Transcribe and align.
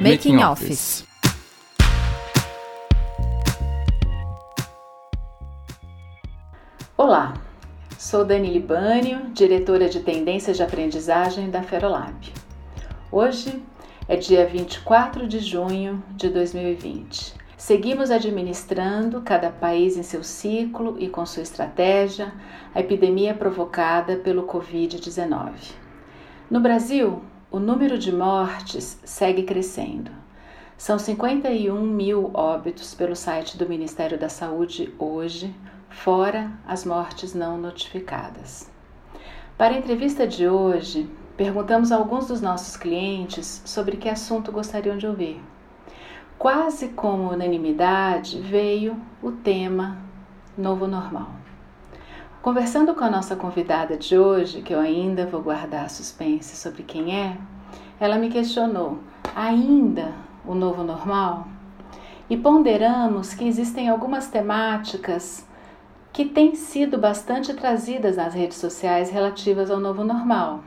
Making 0.00 0.42
Office. 0.42 1.06
Olá, 6.96 7.34
sou 7.96 8.24
Dani 8.24 8.50
Libânio, 8.50 9.30
diretora 9.32 9.88
de 9.88 10.00
Tendências 10.00 10.56
de 10.56 10.64
Aprendizagem 10.64 11.48
da 11.48 11.62
Ferolab. 11.62 12.32
Hoje 13.12 13.62
é 14.08 14.16
dia 14.16 14.44
24 14.44 15.28
de 15.28 15.38
junho 15.38 16.02
de 16.16 16.28
2020. 16.28 17.34
Seguimos 17.56 18.10
administrando, 18.10 19.22
cada 19.22 19.50
país 19.50 19.96
em 19.96 20.02
seu 20.02 20.24
ciclo 20.24 20.96
e 20.98 21.08
com 21.08 21.24
sua 21.24 21.44
estratégia, 21.44 22.32
a 22.74 22.80
epidemia 22.80 23.32
provocada 23.32 24.16
pelo 24.16 24.42
Covid-19. 24.48 25.89
No 26.50 26.58
Brasil, 26.58 27.22
o 27.48 27.60
número 27.60 27.96
de 27.96 28.12
mortes 28.12 28.98
segue 29.04 29.44
crescendo. 29.44 30.10
São 30.76 30.98
51 30.98 31.80
mil 31.80 32.32
óbitos 32.34 32.92
pelo 32.92 33.14
site 33.14 33.56
do 33.56 33.68
Ministério 33.68 34.18
da 34.18 34.28
Saúde 34.28 34.92
hoje, 34.98 35.54
fora 35.88 36.50
as 36.66 36.84
mortes 36.84 37.34
não 37.34 37.56
notificadas. 37.56 38.68
Para 39.56 39.76
a 39.76 39.78
entrevista 39.78 40.26
de 40.26 40.48
hoje, 40.48 41.08
perguntamos 41.36 41.92
a 41.92 41.96
alguns 41.96 42.26
dos 42.26 42.40
nossos 42.40 42.76
clientes 42.76 43.62
sobre 43.64 43.96
que 43.96 44.08
assunto 44.08 44.50
gostariam 44.50 44.98
de 44.98 45.06
ouvir. 45.06 45.40
Quase 46.36 46.88
como 46.88 47.30
unanimidade 47.30 48.40
veio 48.40 49.00
o 49.22 49.30
tema 49.30 49.98
novo 50.58 50.88
normal. 50.88 51.39
Conversando 52.42 52.94
com 52.94 53.04
a 53.04 53.10
nossa 53.10 53.36
convidada 53.36 53.98
de 53.98 54.16
hoje, 54.16 54.62
que 54.62 54.72
eu 54.72 54.80
ainda 54.80 55.26
vou 55.26 55.42
guardar 55.42 55.90
suspense 55.90 56.56
sobre 56.56 56.82
quem 56.82 57.14
é, 57.14 57.36
ela 58.00 58.16
me 58.16 58.30
questionou: 58.30 58.98
ainda 59.36 60.14
o 60.46 60.54
novo 60.54 60.82
normal? 60.82 61.46
E 62.30 62.38
ponderamos 62.38 63.34
que 63.34 63.46
existem 63.46 63.90
algumas 63.90 64.28
temáticas 64.28 65.46
que 66.14 66.24
têm 66.24 66.54
sido 66.54 66.96
bastante 66.96 67.52
trazidas 67.52 68.16
nas 68.16 68.32
redes 68.32 68.56
sociais 68.56 69.10
relativas 69.10 69.70
ao 69.70 69.78
novo 69.78 70.02
normal, 70.02 70.64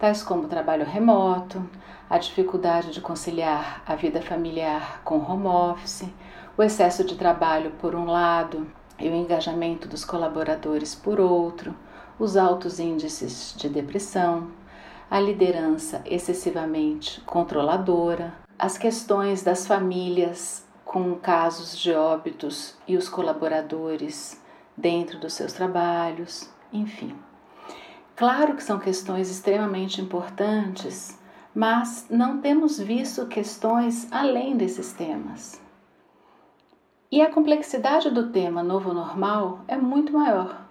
tais 0.00 0.20
como 0.20 0.42
o 0.42 0.48
trabalho 0.48 0.84
remoto, 0.84 1.64
a 2.10 2.18
dificuldade 2.18 2.90
de 2.90 3.00
conciliar 3.00 3.84
a 3.86 3.94
vida 3.94 4.20
familiar 4.20 5.00
com 5.04 5.18
home 5.18 5.46
office, 5.46 6.12
o 6.58 6.62
excesso 6.62 7.04
de 7.04 7.14
trabalho 7.14 7.70
por 7.80 7.94
um 7.94 8.06
lado 8.06 8.66
e 8.98 9.08
o 9.08 9.14
engajamento 9.14 9.88
dos 9.88 10.04
colaboradores 10.04 10.94
por 10.94 11.20
outro, 11.20 11.74
os 12.18 12.36
altos 12.36 12.78
índices 12.78 13.54
de 13.56 13.68
depressão, 13.68 14.48
a 15.10 15.20
liderança 15.20 16.02
excessivamente 16.04 17.20
controladora, 17.22 18.32
as 18.58 18.78
questões 18.78 19.42
das 19.42 19.66
famílias 19.66 20.64
com 20.84 21.14
casos 21.16 21.76
de 21.76 21.92
óbitos 21.92 22.76
e 22.86 22.96
os 22.96 23.08
colaboradores 23.08 24.40
dentro 24.76 25.18
dos 25.18 25.34
seus 25.34 25.52
trabalhos, 25.52 26.48
enfim. 26.72 27.14
Claro 28.16 28.54
que 28.54 28.62
são 28.62 28.78
questões 28.78 29.30
extremamente 29.30 30.00
importantes 30.00 31.18
mas 31.54 32.06
não 32.10 32.40
temos 32.40 32.78
visto 32.78 33.26
questões 33.26 34.08
além 34.10 34.56
desses 34.56 34.92
temas. 34.92 35.62
E 37.10 37.20
a 37.20 37.30
complexidade 37.30 38.10
do 38.10 38.30
tema 38.30 38.62
novo 38.62 38.92
normal 38.92 39.60
é 39.68 39.76
muito 39.76 40.12
maior. 40.12 40.62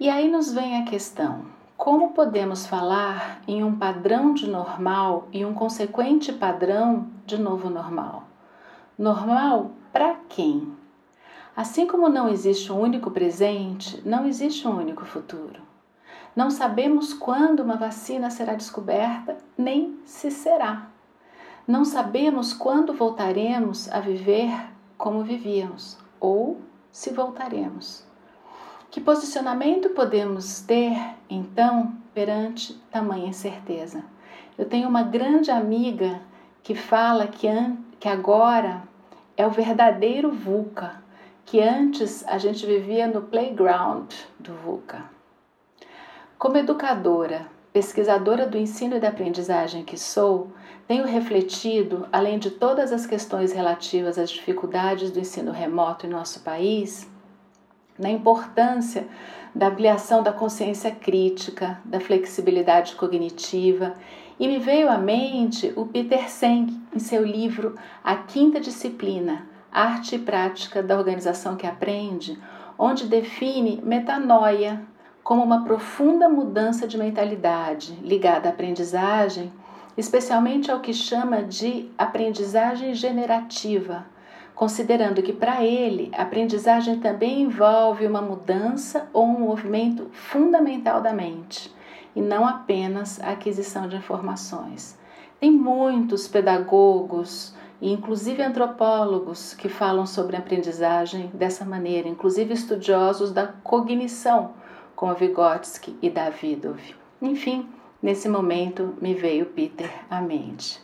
E 0.00 0.08
aí 0.08 0.30
nos 0.30 0.52
vem 0.52 0.82
a 0.82 0.84
questão: 0.84 1.44
como 1.76 2.12
podemos 2.12 2.66
falar 2.66 3.42
em 3.46 3.62
um 3.62 3.76
padrão 3.76 4.34
de 4.34 4.48
normal 4.48 5.28
e 5.32 5.44
um 5.44 5.54
consequente 5.54 6.32
padrão 6.32 7.08
de 7.26 7.38
novo 7.38 7.70
normal? 7.70 8.24
Normal 8.98 9.72
para 9.92 10.16
quem? 10.28 10.72
Assim 11.56 11.86
como 11.86 12.08
não 12.08 12.28
existe 12.28 12.72
um 12.72 12.80
único 12.80 13.10
presente, 13.10 14.02
não 14.04 14.26
existe 14.26 14.66
um 14.66 14.76
único 14.76 15.04
futuro. 15.04 15.62
Não 16.34 16.50
sabemos 16.50 17.14
quando 17.14 17.60
uma 17.60 17.76
vacina 17.76 18.30
será 18.30 18.54
descoberta, 18.54 19.36
nem 19.56 19.96
se 20.04 20.32
será. 20.32 20.88
Não 21.66 21.84
sabemos 21.84 22.52
quando 22.52 22.92
voltaremos 22.92 23.88
a 23.92 24.00
viver 24.00 24.73
como 24.96 25.22
vivíamos 25.22 25.98
ou 26.20 26.60
se 26.90 27.10
voltaremos. 27.10 28.04
Que 28.90 29.00
posicionamento 29.00 29.90
podemos 29.90 30.60
ter, 30.60 30.96
então, 31.28 31.92
perante 32.14 32.74
tamanha 32.90 33.28
incerteza? 33.28 34.04
Eu 34.56 34.66
tenho 34.66 34.88
uma 34.88 35.02
grande 35.02 35.50
amiga 35.50 36.20
que 36.62 36.74
fala 36.74 37.26
que, 37.26 37.48
que 37.98 38.08
agora 38.08 38.82
é 39.36 39.46
o 39.46 39.50
verdadeiro 39.50 40.30
VUCA, 40.30 41.02
que 41.44 41.60
antes 41.60 42.24
a 42.28 42.38
gente 42.38 42.64
vivia 42.64 43.06
no 43.08 43.22
playground 43.22 44.12
do 44.38 44.54
VUCA. 44.54 45.04
Como 46.38 46.56
educadora, 46.56 47.46
pesquisadora 47.72 48.46
do 48.46 48.56
ensino 48.56 48.96
e 48.96 49.00
da 49.00 49.08
aprendizagem 49.08 49.84
que 49.84 49.96
sou, 49.96 50.52
tenho 50.86 51.06
refletido, 51.06 52.06
além 52.12 52.38
de 52.38 52.50
todas 52.50 52.92
as 52.92 53.06
questões 53.06 53.52
relativas 53.52 54.18
às 54.18 54.30
dificuldades 54.30 55.10
do 55.10 55.18
ensino 55.18 55.50
remoto 55.50 56.06
em 56.06 56.10
nosso 56.10 56.40
país, 56.40 57.08
na 57.98 58.10
importância 58.10 59.06
da 59.54 59.68
ampliação 59.68 60.22
da 60.22 60.32
consciência 60.32 60.90
crítica, 60.90 61.80
da 61.84 62.00
flexibilidade 62.00 62.96
cognitiva, 62.96 63.94
e 64.38 64.48
me 64.48 64.58
veio 64.58 64.90
à 64.90 64.98
mente 64.98 65.72
o 65.76 65.86
Peter 65.86 66.28
Seng 66.28 66.82
em 66.92 66.98
seu 66.98 67.24
livro 67.24 67.76
A 68.02 68.16
Quinta 68.16 68.60
Disciplina, 68.60 69.46
Arte 69.70 70.16
e 70.16 70.18
Prática 70.18 70.82
da 70.82 70.98
Organização 70.98 71.56
que 71.56 71.66
Aprende, 71.66 72.38
onde 72.76 73.06
define 73.06 73.80
metanoia, 73.82 74.82
como 75.22 75.42
uma 75.42 75.64
profunda 75.64 76.28
mudança 76.28 76.86
de 76.86 76.98
mentalidade 76.98 77.92
ligada 78.02 78.48
à 78.48 78.52
aprendizagem, 78.52 79.52
especialmente 79.96 80.70
ao 80.70 80.80
que 80.80 80.92
chama 80.92 81.42
de 81.42 81.90
aprendizagem 81.96 82.94
generativa, 82.94 84.04
considerando 84.54 85.22
que 85.22 85.32
para 85.32 85.64
ele 85.64 86.10
aprendizagem 86.16 87.00
também 87.00 87.42
envolve 87.42 88.06
uma 88.06 88.22
mudança 88.22 89.08
ou 89.12 89.24
um 89.24 89.40
movimento 89.40 90.08
fundamental 90.12 91.00
da 91.00 91.12
mente, 91.12 91.74
e 92.14 92.20
não 92.20 92.46
apenas 92.46 93.20
a 93.20 93.30
aquisição 93.30 93.88
de 93.88 93.96
informações. 93.96 94.96
Tem 95.40 95.50
muitos 95.50 96.28
pedagogos 96.28 97.54
e 97.80 97.92
inclusive 97.92 98.42
antropólogos 98.42 99.52
que 99.52 99.68
falam 99.68 100.06
sobre 100.06 100.36
aprendizagem 100.36 101.30
dessa 101.34 101.64
maneira, 101.64 102.08
inclusive 102.08 102.54
estudiosos 102.54 103.32
da 103.32 103.48
cognição 103.48 104.52
como 104.94 105.14
Vygotsky 105.14 105.96
e 106.00 106.08
Davidov. 106.08 106.80
Enfim, 107.20 107.68
nesse 108.04 108.28
momento 108.28 108.94
me 109.00 109.14
veio 109.14 109.46
Peter 109.46 109.90
à 110.10 110.20
mente. 110.20 110.78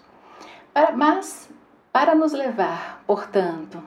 Mas, 0.97 1.51
para 1.93 2.15
nos 2.15 2.33
levar, 2.33 3.05
portanto, 3.07 3.79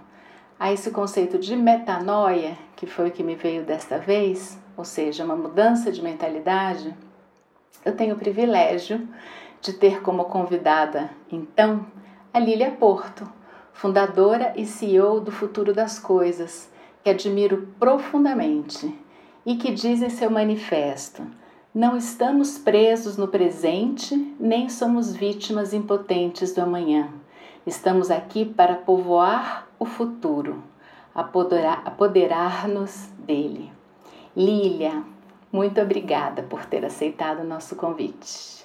a 0.59 0.71
esse 0.71 0.91
conceito 0.91 1.39
de 1.39 1.55
metanoia, 1.55 2.55
que 2.75 2.85
foi 2.85 3.09
o 3.09 3.11
que 3.11 3.23
me 3.23 3.33
veio 3.33 3.63
desta 3.63 3.97
vez, 3.97 4.61
ou 4.77 4.85
seja, 4.85 5.25
uma 5.25 5.35
mudança 5.35 5.91
de 5.91 5.99
mentalidade, 5.99 6.95
eu 7.83 7.97
tenho 7.97 8.13
o 8.13 8.19
privilégio 8.19 9.07
de 9.59 9.73
ter 9.73 10.03
como 10.03 10.25
convidada, 10.25 11.09
então, 11.31 11.87
a 12.31 12.37
Lília 12.37 12.69
Porto, 12.69 13.27
fundadora 13.73 14.53
e 14.55 14.63
CEO 14.63 15.19
do 15.19 15.31
Futuro 15.31 15.73
das 15.73 15.97
Coisas, 15.97 16.71
que 17.03 17.09
admiro 17.09 17.67
profundamente 17.79 18.95
e 19.43 19.55
que 19.55 19.71
diz 19.71 20.03
em 20.03 20.09
seu 20.11 20.29
manifesto: 20.29 21.25
Não 21.73 21.97
estamos 21.97 22.59
presos 22.59 23.17
no 23.17 23.27
presente, 23.27 24.15
nem 24.39 24.69
somos 24.69 25.15
vítimas 25.15 25.73
impotentes 25.73 26.53
do 26.53 26.61
amanhã. 26.61 27.09
Estamos 27.65 28.11
aqui 28.11 28.45
para 28.45 28.75
povoar 28.75 29.67
o 29.79 29.85
futuro, 29.85 30.63
apoderar-nos 31.15 33.07
dele. 33.17 33.71
Lília, 34.37 35.01
muito 35.51 35.81
obrigada 35.81 36.43
por 36.43 36.63
ter 36.63 36.85
aceitado 36.85 37.39
o 37.39 37.47
nosso 37.47 37.75
convite. 37.75 38.63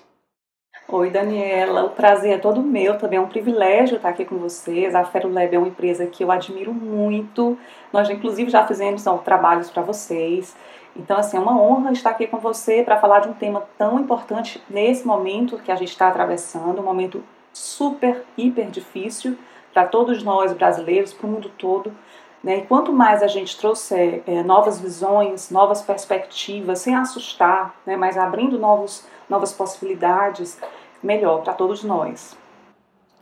Oi, 0.86 1.10
Daniela. 1.10 1.84
O 1.84 1.90
prazer 1.90 2.32
é 2.32 2.38
todo 2.38 2.62
meu. 2.62 2.96
Também 2.98 3.18
é 3.18 3.20
um 3.20 3.28
privilégio 3.28 3.96
estar 3.96 4.08
aqui 4.08 4.24
com 4.24 4.36
vocês. 4.36 4.94
A 4.94 5.04
Ferulab 5.04 5.54
é 5.54 5.58
uma 5.58 5.68
empresa 5.68 6.06
que 6.06 6.24
eu 6.24 6.30
admiro 6.30 6.72
muito. 6.72 7.58
Nós, 7.92 8.08
inclusive, 8.08 8.50
já 8.50 8.66
fizemos 8.66 9.04
trabalhos 9.22 9.70
para 9.70 9.82
vocês. 9.82 10.56
Então, 10.98 11.16
assim, 11.16 11.36
é 11.36 11.40
uma 11.40 11.58
honra 11.58 11.92
estar 11.92 12.10
aqui 12.10 12.26
com 12.26 12.38
você 12.38 12.82
para 12.82 12.98
falar 12.98 13.20
de 13.20 13.28
um 13.28 13.32
tema 13.32 13.62
tão 13.78 14.00
importante 14.00 14.62
nesse 14.68 15.06
momento 15.06 15.58
que 15.58 15.70
a 15.70 15.76
gente 15.76 15.90
está 15.90 16.08
atravessando 16.08 16.80
um 16.80 16.84
momento 16.84 17.22
super, 17.52 18.24
hiper 18.36 18.68
difícil 18.68 19.38
para 19.72 19.86
todos 19.86 20.22
nós 20.24 20.52
brasileiros, 20.52 21.12
para 21.12 21.26
o 21.26 21.30
mundo 21.30 21.50
todo. 21.56 21.94
Né? 22.42 22.58
E 22.58 22.62
quanto 22.62 22.92
mais 22.92 23.22
a 23.22 23.28
gente 23.28 23.56
trouxer 23.56 24.22
é, 24.26 24.42
novas 24.42 24.80
visões, 24.80 25.50
novas 25.50 25.82
perspectivas, 25.82 26.80
sem 26.80 26.96
assustar, 26.96 27.74
né? 27.86 27.96
mas 27.96 28.18
abrindo 28.18 28.58
novos 28.58 29.06
novas 29.28 29.52
possibilidades, 29.52 30.58
melhor 31.02 31.42
para 31.42 31.52
todos 31.52 31.84
nós. 31.84 32.36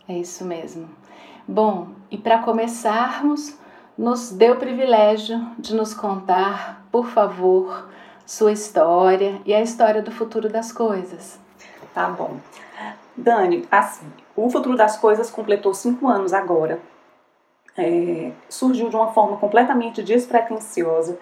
É 0.08 0.14
isso 0.14 0.44
mesmo. 0.44 0.88
Bom, 1.46 1.88
e 2.10 2.16
para 2.16 2.38
começarmos, 2.38 3.58
nos 3.96 4.30
dê 4.30 4.50
o 4.50 4.56
privilégio 4.56 5.40
de 5.58 5.74
nos 5.74 5.94
contar, 5.94 6.86
por 6.92 7.06
favor, 7.06 7.88
sua 8.26 8.52
história 8.52 9.40
e 9.44 9.54
a 9.54 9.62
história 9.62 10.02
do 10.02 10.10
futuro 10.10 10.48
das 10.48 10.72
coisas. 10.72 11.38
Tá 11.94 12.08
bom. 12.08 12.36
Dani, 13.16 13.66
assim, 13.70 14.06
o 14.36 14.50
futuro 14.50 14.76
das 14.76 14.98
coisas 14.98 15.30
completou 15.30 15.72
cinco 15.72 16.08
anos 16.08 16.34
agora. 16.34 16.78
É, 17.78 18.32
surgiu 18.48 18.88
de 18.88 18.96
uma 18.96 19.12
forma 19.12 19.36
completamente 19.38 20.02
despretensiosa. 20.02 21.18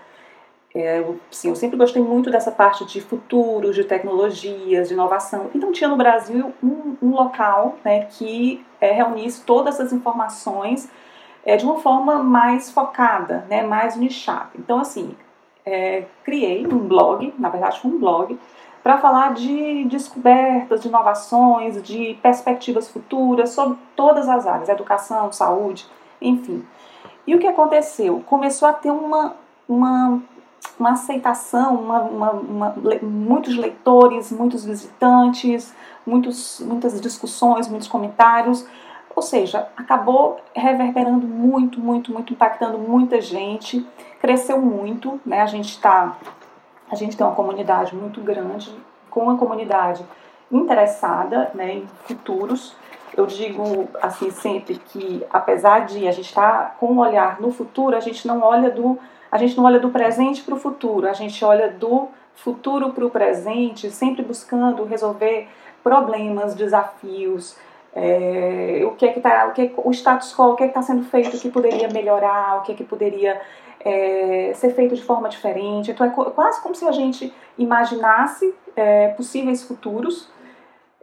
É, 0.75 0.99
eu, 0.99 1.21
sim, 1.31 1.51
eu 1.51 1.55
sempre 1.55 1.77
gostei 1.77 2.03
muito 2.03 2.31
dessa 2.31 2.51
parte 2.51 2.85
de 2.85 3.01
futuros, 3.01 3.77
de 3.77 3.85
tecnologias, 3.85 4.89
de 4.89 4.95
inovação. 4.95 5.49
Então 5.55 5.71
tinha 5.71 5.89
no 5.89 5.97
Brasil 5.97 6.53
um, 6.61 6.97
um 7.01 7.11
local 7.11 7.79
né, 7.85 8.07
que 8.07 8.65
é, 8.81 8.91
reunisse 8.91 9.43
todas 9.43 9.75
essas 9.77 9.93
informações 9.93 10.91
é, 11.45 11.57
de 11.57 11.65
uma 11.65 11.79
forma 11.79 12.23
mais 12.23 12.71
focada, 12.71 13.45
né, 13.49 13.63
mais 13.63 13.97
nichada. 13.97 14.51
Então 14.59 14.79
assim, 14.79 15.15
é, 15.65 16.05
criei 16.25 16.67
um 16.67 16.79
blog, 16.79 17.35
na 17.39 17.49
verdade 17.49 17.81
foi 17.81 17.91
um 17.91 17.99
blog, 17.99 18.39
para 18.83 18.99
falar 18.99 19.33
de 19.33 19.85
descobertas, 19.85 20.83
de 20.83 20.89
inovações, 20.89 21.83
de 21.83 22.19
perspectivas 22.23 22.91
futuras 22.91 23.51
sobre 23.51 23.79
todas 23.97 24.29
as 24.29 24.47
áreas, 24.47 24.69
educação, 24.69 25.33
saúde, 25.33 25.87
enfim. 26.21 26.63
E 27.27 27.35
o 27.35 27.39
que 27.39 27.47
aconteceu? 27.47 28.23
Começou 28.27 28.69
a 28.69 28.75
ter 28.75 28.91
uma, 28.91 29.35
uma, 29.67 30.21
uma 30.79 30.91
aceitação, 30.91 31.77
uma, 31.77 32.01
uma, 32.03 32.31
uma, 32.33 32.75
muitos 33.03 33.57
leitores, 33.57 34.31
muitos 34.31 34.67
visitantes, 34.67 35.75
muitos, 36.07 36.61
muitas 36.61 37.01
discussões, 37.01 37.67
muitos 37.67 37.89
comentários. 37.89 38.67
Ou 39.15 39.23
seja, 39.23 39.69
acabou 39.77 40.41
reverberando 40.55 41.27
muito, 41.27 41.79
muito, 41.79 42.13
muito, 42.13 42.33
impactando 42.33 42.79
muita 42.79 43.21
gente, 43.21 43.87
cresceu 44.21 44.61
muito, 44.61 45.21
né? 45.25 45.41
A 45.41 45.47
gente 45.47 45.71
está 45.71 46.17
a 46.91 46.97
gente 46.97 47.17
tem 47.17 47.27
uma 47.27 47.35
comunidade 47.35 47.95
muito 47.95 48.21
grande, 48.21 48.71
com 49.11 49.21
uma 49.21 49.39
comunidade 49.39 50.05
interessada 50.51 51.51
né, 51.55 51.75
em 51.75 51.87
futuros. 52.05 52.77
Eu 53.17 53.27
digo 53.27 53.89
assim 54.03 54.31
sempre 54.31 54.77
que 54.77 55.25
apesar 55.33 55.87
de 55.87 56.07
a 56.07 56.13
gente 56.13 56.29
estar 56.29 56.53
tá 56.53 56.75
com 56.79 56.93
um 56.93 56.99
olhar 56.99 57.41
no 57.41 57.51
futuro, 57.51 57.97
a 57.97 58.01
gente 58.01 58.27
não 58.27 58.43
olha 58.43 58.71
do 58.71 58.99
a 59.31 59.39
gente 59.39 59.57
não 59.57 59.65
olha 59.65 59.81
do 59.81 59.91
presente 59.91 60.43
para 60.43 60.55
o 60.55 60.59
futuro, 60.59 61.09
a 61.09 61.13
gente 61.13 61.45
olha 61.45 61.69
do 61.69 62.09
futuro 62.37 62.93
para 62.93 63.05
o 63.05 63.11
presente, 63.11 63.91
sempre 63.91 64.23
buscando 64.23 64.85
resolver 64.85 65.49
problemas, 65.83 66.55
desafios, 66.55 67.57
é, 67.95 68.83
o 68.85 68.93
que 68.93 69.07
é 69.07 69.13
que 69.13 69.21
tá, 69.21 69.47
o 69.47 69.53
que 69.53 69.63
é, 69.63 69.73
o 69.77 69.91
status 69.93 70.35
quo, 70.35 70.53
o 70.53 70.57
que 70.57 70.65
é 70.65 70.67
está 70.67 70.83
sendo 70.83 71.05
feito, 71.05 71.37
o 71.37 71.41
que 71.41 71.49
poderia 71.49 71.89
melhorar, 71.89 72.59
o 72.59 72.63
que 72.63 72.73
é 72.73 72.75
que 72.75 72.85
poderia 72.85 73.41
é, 73.81 74.53
ser 74.55 74.71
feito 74.75 74.95
de 74.95 75.03
forma 75.03 75.29
diferente. 75.29 75.91
Então 75.91 76.07
é 76.07 76.11
quase 76.11 76.61
como 76.61 76.75
se 76.75 76.85
a 76.87 76.93
gente 76.93 77.33
imaginasse 77.57 78.53
é, 78.75 79.09
possíveis 79.09 79.63
futuros, 79.63 80.29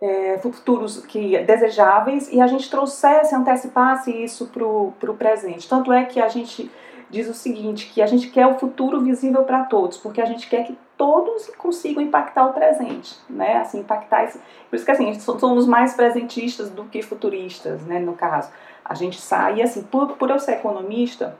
é, 0.01 0.37
futuros 0.39 1.05
que 1.05 1.37
desejáveis, 1.43 2.27
e 2.31 2.41
a 2.41 2.47
gente 2.47 2.69
trouxesse, 2.69 3.33
antecipasse 3.35 4.11
isso 4.11 4.47
para 4.47 4.65
o 4.65 5.15
presente. 5.17 5.69
Tanto 5.69 5.93
é 5.93 6.03
que 6.03 6.19
a 6.19 6.27
gente 6.27 6.69
diz 7.11 7.27
o 7.29 7.33
seguinte, 7.33 7.91
que 7.93 8.01
a 8.01 8.07
gente 8.07 8.29
quer 8.29 8.47
o 8.47 8.57
futuro 8.57 9.01
visível 9.01 9.43
para 9.43 9.65
todos, 9.65 9.97
porque 9.97 10.21
a 10.21 10.25
gente 10.25 10.49
quer 10.49 10.63
que 10.63 10.77
todos 10.97 11.47
consigam 11.57 12.01
impactar 12.01 12.45
o 12.45 12.53
presente, 12.53 13.19
né? 13.29 13.57
Assim, 13.57 13.81
impactar 13.81 14.23
esse... 14.23 14.39
Por 14.69 14.75
isso 14.75 14.85
que 14.85 14.91
assim, 14.91 15.13
somos 15.19 15.67
mais 15.67 15.93
presentistas 15.93 16.69
do 16.69 16.85
que 16.85 17.01
futuristas, 17.01 17.81
né, 17.81 17.99
no 17.99 18.13
caso. 18.13 18.49
A 18.85 18.93
gente 18.93 19.19
sai, 19.19 19.57
e 19.57 19.61
assim, 19.61 19.83
por, 19.83 20.13
por 20.13 20.29
eu 20.29 20.39
ser 20.39 20.53
economista, 20.53 21.35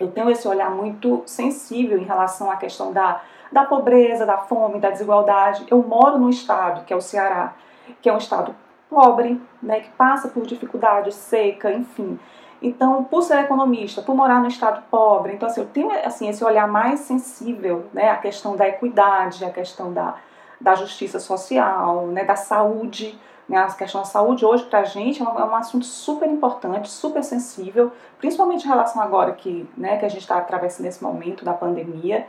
eu 0.00 0.10
tenho 0.10 0.30
esse 0.30 0.48
olhar 0.48 0.70
muito 0.70 1.22
sensível 1.26 1.98
em 1.98 2.04
relação 2.04 2.50
à 2.50 2.56
questão 2.56 2.92
da, 2.92 3.22
da 3.52 3.64
pobreza, 3.64 4.24
da 4.24 4.38
fome, 4.38 4.80
da 4.80 4.90
desigualdade. 4.90 5.66
Eu 5.70 5.82
moro 5.82 6.18
num 6.18 6.30
estado, 6.30 6.84
que 6.84 6.92
é 6.92 6.96
o 6.96 7.00
Ceará, 7.00 7.54
que 8.00 8.08
é 8.08 8.12
um 8.12 8.18
estado 8.18 8.54
pobre, 8.88 9.40
né, 9.62 9.80
que 9.80 9.90
passa 9.90 10.28
por 10.28 10.46
dificuldade, 10.46 11.12
seca, 11.12 11.72
enfim. 11.72 12.18
Então, 12.60 13.04
por 13.04 13.22
ser 13.22 13.38
economista, 13.40 14.00
por 14.02 14.14
morar 14.14 14.40
num 14.40 14.48
estado 14.48 14.82
pobre, 14.90 15.34
então 15.34 15.48
assim, 15.48 15.60
eu 15.60 15.66
tenho 15.66 15.90
assim, 16.06 16.28
esse 16.28 16.42
olhar 16.42 16.66
mais 16.66 17.00
sensível 17.00 17.86
né, 17.92 18.10
à 18.10 18.16
questão 18.16 18.56
da 18.56 18.66
equidade, 18.66 19.44
à 19.44 19.50
questão 19.50 19.92
da, 19.92 20.16
da 20.60 20.74
justiça 20.74 21.20
social, 21.20 22.06
né, 22.06 22.24
da 22.24 22.36
saúde, 22.36 23.18
né? 23.48 23.58
A 23.58 23.66
questão 23.72 24.00
da 24.00 24.06
saúde 24.06 24.44
hoje 24.44 24.64
para 24.64 24.80
a 24.80 24.84
gente 24.84 25.22
é 25.22 25.24
um, 25.24 25.38
é 25.38 25.44
um, 25.44 25.54
assunto 25.54 25.84
super 25.84 26.28
importante, 26.28 26.90
super 26.90 27.22
sensível, 27.22 27.92
principalmente 28.18 28.64
em 28.64 28.68
relação 28.68 29.00
agora 29.00 29.32
que, 29.32 29.68
né, 29.76 29.98
que 29.98 30.04
a 30.04 30.08
gente 30.08 30.22
está 30.22 30.38
atravessando 30.38 30.86
esse 30.86 31.02
momento 31.02 31.44
da 31.44 31.52
pandemia. 31.52 32.26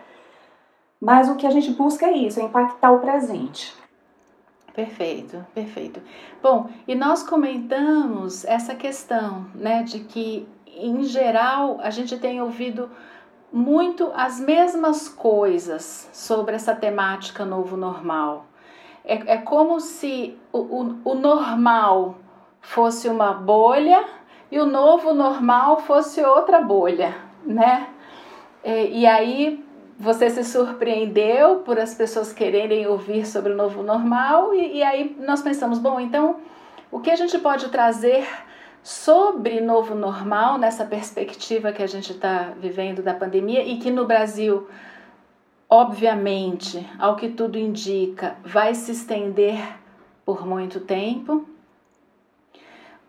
Mas 0.99 1.29
o 1.29 1.35
que 1.35 1.45
a 1.45 1.51
gente 1.51 1.71
busca 1.71 2.05
é 2.05 2.11
isso, 2.11 2.39
é 2.39 2.43
impactar 2.43 2.91
o 2.91 2.99
presente. 2.99 3.75
Perfeito, 4.77 5.43
perfeito. 5.55 5.99
Bom, 6.39 6.69
e 6.87 6.93
nós 6.93 7.23
comentamos 7.23 8.45
essa 8.45 8.75
questão, 8.75 9.47
né, 9.55 9.81
de 9.81 10.01
que 10.01 10.47
em 10.67 11.03
geral 11.03 11.79
a 11.81 11.89
gente 11.89 12.15
tem 12.19 12.39
ouvido 12.39 12.87
muito 13.51 14.11
as 14.15 14.39
mesmas 14.39 15.09
coisas 15.09 16.07
sobre 16.13 16.53
essa 16.53 16.75
temática 16.75 17.43
novo 17.43 17.75
normal. 17.75 18.45
É, 19.03 19.33
é 19.33 19.37
como 19.37 19.79
se 19.79 20.37
o, 20.53 20.59
o, 20.59 20.97
o 21.05 21.15
normal 21.15 22.13
fosse 22.61 23.09
uma 23.09 23.33
bolha 23.33 24.05
e 24.51 24.59
o 24.59 24.65
novo 24.67 25.11
normal 25.11 25.79
fosse 25.79 26.21
outra 26.21 26.61
bolha, 26.61 27.15
né? 27.43 27.87
E, 28.63 28.99
e, 28.99 29.07
aí 29.07 29.65
você 29.99 30.29
se 30.29 30.43
surpreendeu 30.43 31.57
por 31.57 31.79
as 31.79 31.95
pessoas 31.95 32.31
quererem 32.31 32.85
ouvir 32.87 33.25
sobre 33.25 33.53
o 33.53 33.55
novo 33.55 33.81
normal 33.81 34.53
e, 34.53 34.77
e 34.77 34.83
aí 34.83 35.15
nós 35.19 35.41
pensamos, 35.41 35.79
bom, 35.79 35.99
então 35.99 36.37
o 36.91 36.99
que 36.99 37.09
a 37.09 37.15
gente 37.15 37.37
pode 37.39 37.69
trazer 37.69 38.27
sobre 38.83 39.59
novo 39.59 39.95
normal 39.95 40.57
nessa 40.57 40.85
perspectiva 40.85 41.71
que 41.71 41.83
a 41.83 41.87
gente 41.87 42.11
está 42.11 42.53
vivendo 42.59 43.01
da 43.01 43.13
pandemia 43.13 43.63
e 43.63 43.77
que 43.77 43.91
no 43.91 44.05
Brasil 44.05 44.67
obviamente, 45.69 46.87
ao 46.97 47.15
que 47.15 47.29
tudo 47.29 47.57
indica, 47.57 48.37
vai 48.43 48.73
se 48.73 48.91
estender 48.91 49.59
por 50.25 50.45
muito 50.45 50.79
tempo. 50.79 51.47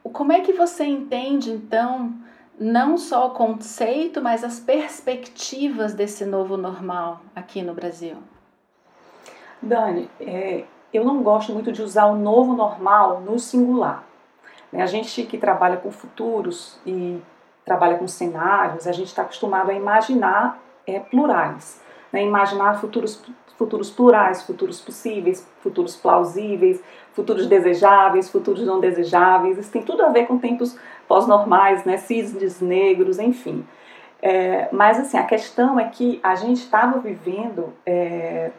Como 0.02 0.32
é 0.32 0.40
que 0.40 0.52
você 0.52 0.84
entende 0.84 1.50
então 1.50 2.14
não 2.58 2.96
só 2.98 3.28
o 3.28 3.30
conceito, 3.30 4.20
mas 4.20 4.42
as 4.42 4.58
perspectivas 4.58 5.94
desse 5.94 6.24
novo 6.24 6.56
normal 6.56 7.20
aqui 7.34 7.62
no 7.62 7.74
Brasil? 7.74 8.16
Dani, 9.60 10.10
é, 10.20 10.64
eu 10.92 11.04
não 11.04 11.22
gosto 11.22 11.52
muito 11.52 11.72
de 11.72 11.82
usar 11.82 12.06
o 12.06 12.16
novo 12.16 12.54
normal 12.54 13.20
no 13.20 13.38
singular. 13.38 14.04
Né? 14.72 14.82
A 14.82 14.86
gente 14.86 15.22
que 15.24 15.38
trabalha 15.38 15.76
com 15.76 15.90
futuros 15.90 16.78
e 16.86 17.20
trabalha 17.64 17.98
com 17.98 18.08
cenários, 18.08 18.86
a 18.86 18.92
gente 18.92 19.08
está 19.08 19.22
acostumado 19.22 19.70
a 19.70 19.74
imaginar 19.74 20.58
é, 20.86 20.98
plurais 20.98 21.80
né, 22.12 22.24
imaginar 22.24 22.80
futuros, 22.80 23.22
futuros 23.56 23.90
plurais, 23.90 24.42
futuros 24.42 24.80
possíveis, 24.80 25.46
futuros 25.60 25.96
plausíveis, 25.96 26.82
futuros 27.12 27.46
desejáveis, 27.46 28.30
futuros 28.30 28.64
não 28.64 28.80
desejáveis. 28.80 29.58
Isso 29.58 29.70
tem 29.70 29.82
tudo 29.82 30.02
a 30.04 30.08
ver 30.08 30.26
com 30.26 30.38
tempos 30.38 30.76
pós-normais, 31.08 31.84
né, 31.84 31.96
cisnes 31.96 32.60
negros, 32.60 33.18
enfim. 33.18 33.66
É, 34.20 34.68
mas 34.70 34.98
assim, 34.98 35.16
a 35.16 35.24
questão 35.24 35.80
é 35.80 35.88
que 35.88 36.20
a 36.22 36.34
gente 36.34 36.58
estava 36.58 36.98
vivendo, 36.98 37.72
é, 37.86 38.50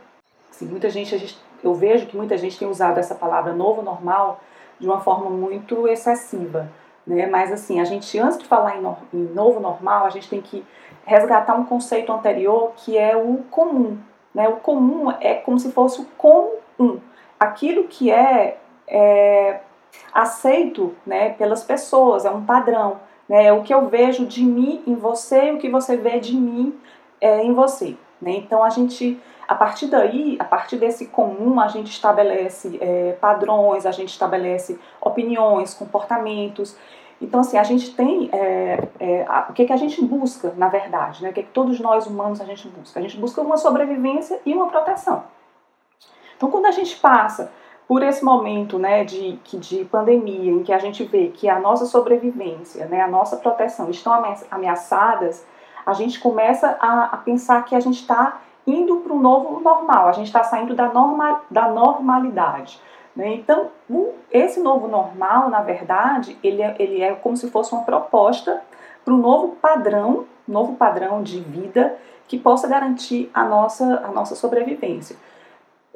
assim, 0.49 0.65
muita 0.65 0.89
gente, 0.89 1.17
gente, 1.17 1.37
eu 1.63 1.73
vejo 1.73 2.07
que 2.07 2.17
muita 2.17 2.37
gente 2.37 2.57
tem 2.57 2.67
usado 2.67 2.97
essa 2.97 3.13
palavra 3.13 3.53
novo 3.53 3.81
normal 3.81 4.41
de 4.79 4.87
uma 4.87 4.99
forma 4.99 5.29
muito 5.29 5.87
excessiva. 5.87 6.69
Né? 7.05 7.27
Mas 7.27 7.51
assim, 7.51 7.79
a 7.79 7.83
gente, 7.83 8.17
antes 8.19 8.37
de 8.37 8.45
falar 8.45 8.77
em, 8.77 8.81
no, 8.81 8.97
em 9.13 9.23
novo 9.33 9.59
normal, 9.59 10.05
a 10.05 10.09
gente 10.09 10.29
tem 10.29 10.41
que 10.41 10.65
resgatar 11.05 11.55
um 11.55 11.65
conceito 11.65 12.11
anterior 12.11 12.73
que 12.77 12.97
é 12.97 13.15
o 13.17 13.43
comum. 13.49 13.97
Né? 14.33 14.47
O 14.47 14.57
comum 14.57 15.11
é 15.19 15.35
como 15.35 15.59
se 15.59 15.71
fosse 15.71 16.01
o 16.01 16.05
comum, 16.17 16.99
aquilo 17.39 17.85
que 17.85 18.11
é, 18.11 18.57
é 18.87 19.59
aceito 20.13 20.95
né, 21.05 21.29
pelas 21.29 21.63
pessoas, 21.63 22.25
é 22.25 22.29
um 22.29 22.45
padrão. 22.45 22.99
Né? 23.27 23.45
É 23.45 23.53
o 23.53 23.63
que 23.63 23.73
eu 23.73 23.87
vejo 23.87 24.25
de 24.25 24.43
mim 24.43 24.83
em 24.85 24.95
você 24.95 25.49
e 25.49 25.51
o 25.53 25.57
que 25.57 25.69
você 25.69 25.95
vê 25.95 26.19
de 26.19 26.35
mim 26.35 26.77
é, 27.21 27.43
em 27.43 27.53
você. 27.53 27.95
Né? 28.21 28.31
Então 28.31 28.63
a 28.63 28.69
gente, 28.69 29.19
a 29.47 29.55
partir 29.55 29.87
daí, 29.87 30.35
a 30.39 30.43
partir 30.43 30.77
desse 30.77 31.07
comum, 31.07 31.59
a 31.59 31.67
gente 31.67 31.91
estabelece 31.91 32.77
é, 32.81 33.13
padrões, 33.13 33.85
a 33.85 33.91
gente 33.91 34.09
estabelece 34.09 34.79
opiniões, 34.99 35.73
comportamentos. 35.73 36.75
Então, 37.21 37.41
assim, 37.41 37.57
a 37.57 37.63
gente 37.63 37.93
tem. 37.95 38.29
É, 38.31 38.87
é, 38.99 39.25
a, 39.27 39.47
o 39.49 39.53
que, 39.53 39.65
que 39.65 39.73
a 39.73 39.77
gente 39.77 40.01
busca, 40.03 40.53
na 40.55 40.69
verdade? 40.69 41.21
Né? 41.21 41.31
O 41.31 41.33
que, 41.33 41.43
que 41.43 41.51
todos 41.51 41.77
nós 41.79 42.07
humanos 42.07 42.39
a 42.39 42.45
gente 42.45 42.67
busca? 42.69 42.99
A 42.99 43.03
gente 43.03 43.17
busca 43.17 43.41
uma 43.41 43.57
sobrevivência 43.57 44.39
e 44.45 44.53
uma 44.53 44.67
proteção. 44.67 45.23
Então, 46.37 46.49
quando 46.49 46.67
a 46.67 46.71
gente 46.71 46.95
passa 46.95 47.51
por 47.89 48.03
esse 48.03 48.23
momento 48.23 48.77
né, 48.77 49.03
de, 49.03 49.37
de 49.37 49.83
pandemia, 49.85 50.51
em 50.51 50.61
que 50.61 50.71
a 50.71 50.77
gente 50.77 51.03
vê 51.03 51.29
que 51.29 51.49
a 51.49 51.59
nossa 51.59 51.87
sobrevivência, 51.87 52.85
né, 52.85 53.01
a 53.01 53.07
nossa 53.07 53.37
proteção 53.37 53.89
estão 53.89 54.13
ameaçadas, 54.51 55.43
a 55.83 55.93
gente 55.93 56.19
começa 56.19 56.77
a, 56.79 57.05
a 57.05 57.17
pensar 57.17 57.65
que 57.65 57.75
a 57.75 57.79
gente 57.79 57.99
está 58.01 58.41
indo 58.67 58.97
para 58.97 59.11
um 59.11 59.19
novo 59.19 59.59
normal, 59.59 60.07
a 60.07 60.11
gente 60.11 60.27
está 60.27 60.43
saindo 60.43 60.75
da, 60.75 60.93
norma, 60.93 61.41
da 61.49 61.67
normalidade. 61.67 62.79
Né? 63.15 63.33
Então, 63.33 63.71
esse 64.31 64.59
novo 64.59 64.87
normal, 64.87 65.49
na 65.49 65.61
verdade, 65.61 66.37
ele 66.43 66.61
é, 66.61 66.75
ele 66.77 67.01
é 67.01 67.15
como 67.15 67.35
se 67.35 67.49
fosse 67.49 67.73
uma 67.73 67.85
proposta 67.85 68.61
para 69.03 69.15
um 69.15 69.17
novo 69.17 69.55
padrão, 69.55 70.27
novo 70.47 70.75
padrão 70.75 71.23
de 71.23 71.39
vida 71.39 71.97
que 72.27 72.37
possa 72.37 72.67
garantir 72.67 73.31
a 73.33 73.43
nossa, 73.45 74.03
a 74.05 74.11
nossa 74.11 74.35
sobrevivência. 74.35 75.15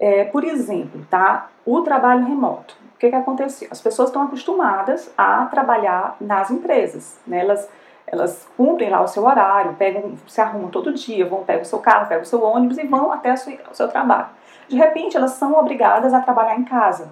É, 0.05 0.25
por 0.25 0.43
exemplo, 0.43 1.07
tá? 1.09 1.47
o 1.65 1.79
trabalho 1.79 2.25
remoto. 2.25 2.75
O 2.93 2.97
que, 2.97 3.09
que 3.09 3.15
aconteceu? 3.15 3.69
As 3.71 3.79
pessoas 3.79 4.09
estão 4.09 4.23
acostumadas 4.23 5.09
a 5.17 5.45
trabalhar 5.45 6.17
nas 6.19 6.51
empresas. 6.51 7.17
Né? 7.25 7.39
Elas, 7.39 7.69
elas 8.05 8.45
cumprem 8.57 8.89
lá 8.89 9.01
o 9.01 9.07
seu 9.07 9.23
horário, 9.23 9.73
pegam, 9.75 10.15
se 10.27 10.41
arrumam 10.41 10.69
todo 10.69 10.93
dia, 10.93 11.25
vão, 11.25 11.45
pegam 11.45 11.61
o 11.61 11.65
seu 11.65 11.79
carro, 11.79 12.09
pegam 12.09 12.23
o 12.23 12.25
seu 12.25 12.43
ônibus 12.43 12.77
e 12.79 12.85
vão 12.85 13.13
até 13.13 13.33
seu, 13.37 13.57
o 13.71 13.73
seu 13.73 13.87
trabalho. 13.87 14.27
De 14.67 14.75
repente, 14.75 15.15
elas 15.15 15.31
são 15.31 15.53
obrigadas 15.53 16.13
a 16.13 16.19
trabalhar 16.19 16.59
em 16.59 16.65
casa. 16.65 17.09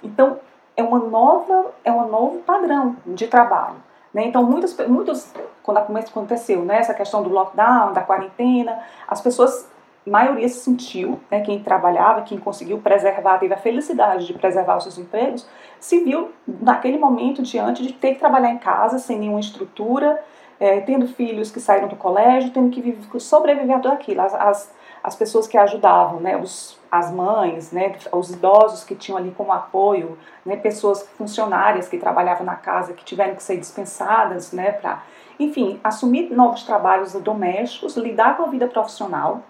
Então, 0.00 0.38
é 0.76 0.84
uma 0.84 1.00
nova, 1.00 1.72
é 1.82 1.90
um 1.90 2.08
novo 2.08 2.38
padrão 2.42 2.94
de 3.06 3.26
trabalho. 3.26 3.82
Né? 4.14 4.26
Então, 4.26 4.44
muitas, 4.44 4.76
muitos, 4.86 5.32
quando 5.64 5.78
aconteceu 5.78 6.64
né, 6.64 6.78
essa 6.78 6.94
questão 6.94 7.24
do 7.24 7.28
lockdown, 7.28 7.92
da 7.92 8.02
quarentena, 8.02 8.78
as 9.08 9.20
pessoas 9.20 9.68
maioria 10.06 10.48
se 10.48 10.60
sentiu, 10.60 11.20
né, 11.30 11.40
quem 11.40 11.62
trabalhava, 11.62 12.22
quem 12.22 12.38
conseguiu 12.38 12.78
preservar, 12.78 13.38
teve 13.38 13.52
a 13.52 13.58
felicidade 13.58 14.26
de 14.26 14.34
preservar 14.34 14.76
os 14.78 14.84
seus 14.84 14.98
empregos, 14.98 15.46
se 15.78 16.02
viu 16.02 16.32
naquele 16.46 16.98
momento 16.98 17.42
diante 17.42 17.82
de 17.82 17.92
ter 17.92 18.14
que 18.14 18.20
trabalhar 18.20 18.50
em 18.50 18.58
casa 18.58 18.98
sem 18.98 19.18
nenhuma 19.18 19.40
estrutura, 19.40 20.22
é, 20.58 20.80
tendo 20.80 21.08
filhos 21.08 21.50
que 21.50 21.58
saíram 21.58 21.88
do 21.88 21.96
colégio, 21.96 22.50
tendo 22.50 22.70
que 22.70 22.82
viver, 22.82 23.18
sobreviver 23.18 23.76
a 23.76 23.80
tudo 23.80 23.94
aquilo. 23.94 24.20
As, 24.20 24.34
as, 24.34 24.74
as 25.02 25.16
pessoas 25.16 25.46
que 25.46 25.56
ajudavam, 25.56 26.20
né, 26.20 26.36
os, 26.36 26.78
as 26.90 27.10
mães, 27.10 27.72
né, 27.72 27.94
os 28.12 28.30
idosos 28.30 28.84
que 28.84 28.94
tinham 28.94 29.16
ali 29.16 29.30
como 29.30 29.52
apoio, 29.52 30.18
né, 30.44 30.56
pessoas 30.56 31.08
funcionárias 31.16 31.88
que 31.88 31.96
trabalhavam 31.96 32.44
na 32.44 32.56
casa 32.56 32.92
que 32.92 33.04
tiveram 33.04 33.34
que 33.34 33.42
ser 33.42 33.56
dispensadas, 33.56 34.52
né, 34.52 34.72
para, 34.72 35.02
enfim, 35.38 35.80
assumir 35.82 36.30
novos 36.30 36.62
trabalhos 36.64 37.14
domésticos, 37.14 37.96
lidar 37.96 38.36
com 38.36 38.42
a 38.42 38.46
vida 38.48 38.66
profissional, 38.66 39.42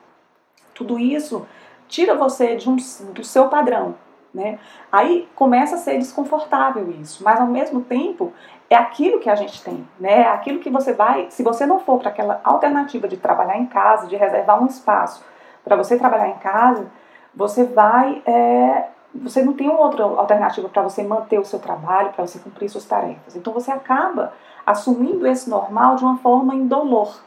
tudo 0.80 0.98
isso 0.98 1.46
tira 1.86 2.14
você 2.14 2.56
de 2.56 2.70
um, 2.70 2.76
do 3.12 3.22
seu 3.22 3.48
padrão. 3.48 3.94
Né? 4.32 4.58
Aí 4.90 5.28
começa 5.34 5.74
a 5.74 5.78
ser 5.78 5.98
desconfortável 5.98 6.90
isso, 6.92 7.22
mas 7.22 7.38
ao 7.38 7.48
mesmo 7.48 7.82
tempo 7.82 8.32
é 8.70 8.76
aquilo 8.76 9.18
que 9.18 9.28
a 9.28 9.34
gente 9.34 9.60
tem, 9.62 9.86
né? 9.98 10.20
É 10.20 10.28
aquilo 10.28 10.60
que 10.60 10.70
você 10.70 10.92
vai, 10.92 11.26
se 11.30 11.42
você 11.42 11.66
não 11.66 11.80
for 11.80 11.98
para 11.98 12.10
aquela 12.10 12.40
alternativa 12.44 13.08
de 13.08 13.16
trabalhar 13.16 13.58
em 13.58 13.66
casa, 13.66 14.06
de 14.06 14.14
reservar 14.14 14.62
um 14.62 14.66
espaço 14.66 15.24
para 15.64 15.74
você 15.74 15.98
trabalhar 15.98 16.28
em 16.28 16.38
casa, 16.38 16.86
você 17.34 17.64
vai, 17.64 18.22
é, 18.24 18.84
você 19.12 19.42
não 19.42 19.52
tem 19.52 19.68
outra 19.68 20.04
alternativa 20.04 20.68
para 20.68 20.82
você 20.82 21.02
manter 21.02 21.40
o 21.40 21.44
seu 21.44 21.58
trabalho, 21.58 22.12
para 22.12 22.24
você 22.24 22.38
cumprir 22.38 22.68
suas 22.68 22.84
tarefas. 22.84 23.34
Então 23.34 23.52
você 23.52 23.72
acaba 23.72 24.32
assumindo 24.64 25.26
esse 25.26 25.50
normal 25.50 25.96
de 25.96 26.04
uma 26.04 26.18
forma 26.18 26.54
indolor, 26.54 27.20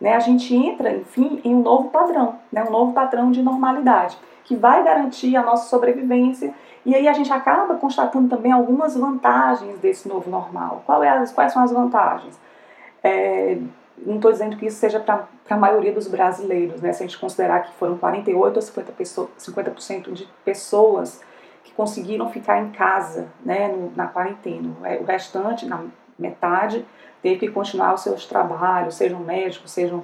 né, 0.00 0.14
a 0.14 0.20
gente 0.20 0.54
entra, 0.54 0.92
enfim, 0.92 1.40
em 1.44 1.54
um 1.54 1.62
novo 1.62 1.90
padrão, 1.90 2.36
né, 2.50 2.64
um 2.64 2.70
novo 2.70 2.92
padrão 2.92 3.30
de 3.30 3.42
normalidade, 3.42 4.16
que 4.44 4.56
vai 4.56 4.82
garantir 4.82 5.36
a 5.36 5.42
nossa 5.42 5.68
sobrevivência. 5.68 6.54
E 6.84 6.94
aí 6.94 7.06
a 7.06 7.12
gente 7.12 7.32
acaba 7.32 7.74
constatando 7.74 8.28
também 8.28 8.50
algumas 8.50 8.96
vantagens 8.96 9.78
desse 9.78 10.08
novo 10.08 10.30
normal. 10.30 10.82
Qual 10.86 11.04
é 11.04 11.10
as, 11.10 11.30
quais 11.30 11.52
são 11.52 11.62
as 11.62 11.70
vantagens? 11.70 12.40
É, 13.02 13.58
não 13.98 14.16
estou 14.16 14.32
dizendo 14.32 14.56
que 14.56 14.66
isso 14.66 14.78
seja 14.78 14.98
para 14.98 15.26
a 15.48 15.56
maioria 15.56 15.92
dos 15.92 16.08
brasileiros, 16.08 16.80
né? 16.80 16.92
se 16.92 17.02
a 17.02 17.06
gente 17.06 17.18
considerar 17.18 17.64
que 17.64 17.72
foram 17.74 17.98
48 17.98 18.56
ou 18.56 18.62
50%, 18.62 18.84
pessoa, 18.92 19.30
50 19.36 19.74
de 20.12 20.26
pessoas 20.44 21.22
que 21.62 21.72
conseguiram 21.72 22.30
ficar 22.30 22.60
em 22.60 22.70
casa 22.70 23.28
né, 23.44 23.68
no, 23.68 23.92
na 23.94 24.06
quarentena. 24.06 24.70
O 25.00 25.04
restante, 25.04 25.66
na 25.66 25.84
metade, 26.18 26.84
teve 27.22 27.38
que 27.38 27.48
continuar 27.48 27.94
os 27.94 28.02
seus 28.02 28.26
trabalhos, 28.26 28.94
sejam 28.94 29.20
médicos, 29.20 29.70
sejam 29.70 30.02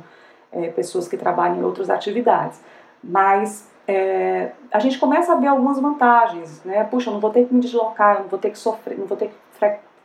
é, 0.52 0.68
pessoas 0.68 1.08
que 1.08 1.16
trabalham 1.16 1.58
em 1.58 1.62
outras 1.62 1.90
atividades. 1.90 2.60
Mas 3.02 3.70
é, 3.86 4.52
a 4.72 4.78
gente 4.78 4.98
começa 4.98 5.32
a 5.32 5.36
ver 5.36 5.46
algumas 5.46 5.78
vantagens, 5.78 6.62
né? 6.64 6.84
Puxa, 6.84 7.10
eu 7.10 7.14
não 7.14 7.20
vou 7.20 7.30
ter 7.30 7.46
que 7.46 7.54
me 7.54 7.60
deslocar, 7.60 8.16
eu 8.16 8.22
não 8.22 8.28
vou 8.28 8.38
ter 8.38 8.50
que 8.50 8.58
sofrer, 8.58 8.98
não 8.98 9.06
vou 9.06 9.16
ter 9.16 9.28
que 9.28 9.34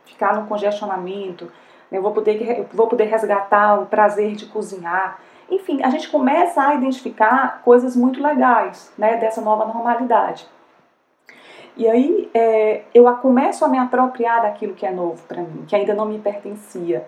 ficar 0.04 0.34
no 0.34 0.46
congestionamento, 0.46 1.46
né? 1.90 1.98
eu 1.98 2.02
vou 2.02 2.12
poder, 2.12 2.58
eu 2.58 2.66
vou 2.72 2.86
poder 2.86 3.04
resgatar 3.04 3.80
o 3.80 3.86
prazer 3.86 4.34
de 4.34 4.46
cozinhar. 4.46 5.18
Enfim, 5.50 5.82
a 5.82 5.90
gente 5.90 6.08
começa 6.08 6.62
a 6.62 6.74
identificar 6.74 7.60
coisas 7.62 7.96
muito 7.96 8.22
legais 8.22 8.92
né, 8.96 9.16
dessa 9.16 9.40
nova 9.40 9.66
normalidade. 9.66 10.46
E 11.76 11.88
aí 11.88 12.30
é, 12.34 12.82
eu 12.92 13.10
começo 13.16 13.64
a 13.64 13.68
me 13.68 13.78
apropriar 13.78 14.42
daquilo 14.42 14.74
que 14.74 14.84
é 14.84 14.90
novo 14.90 15.22
para 15.26 15.42
mim, 15.42 15.64
que 15.66 15.74
ainda 15.74 15.94
não 15.94 16.06
me 16.06 16.18
pertencia. 16.18 17.06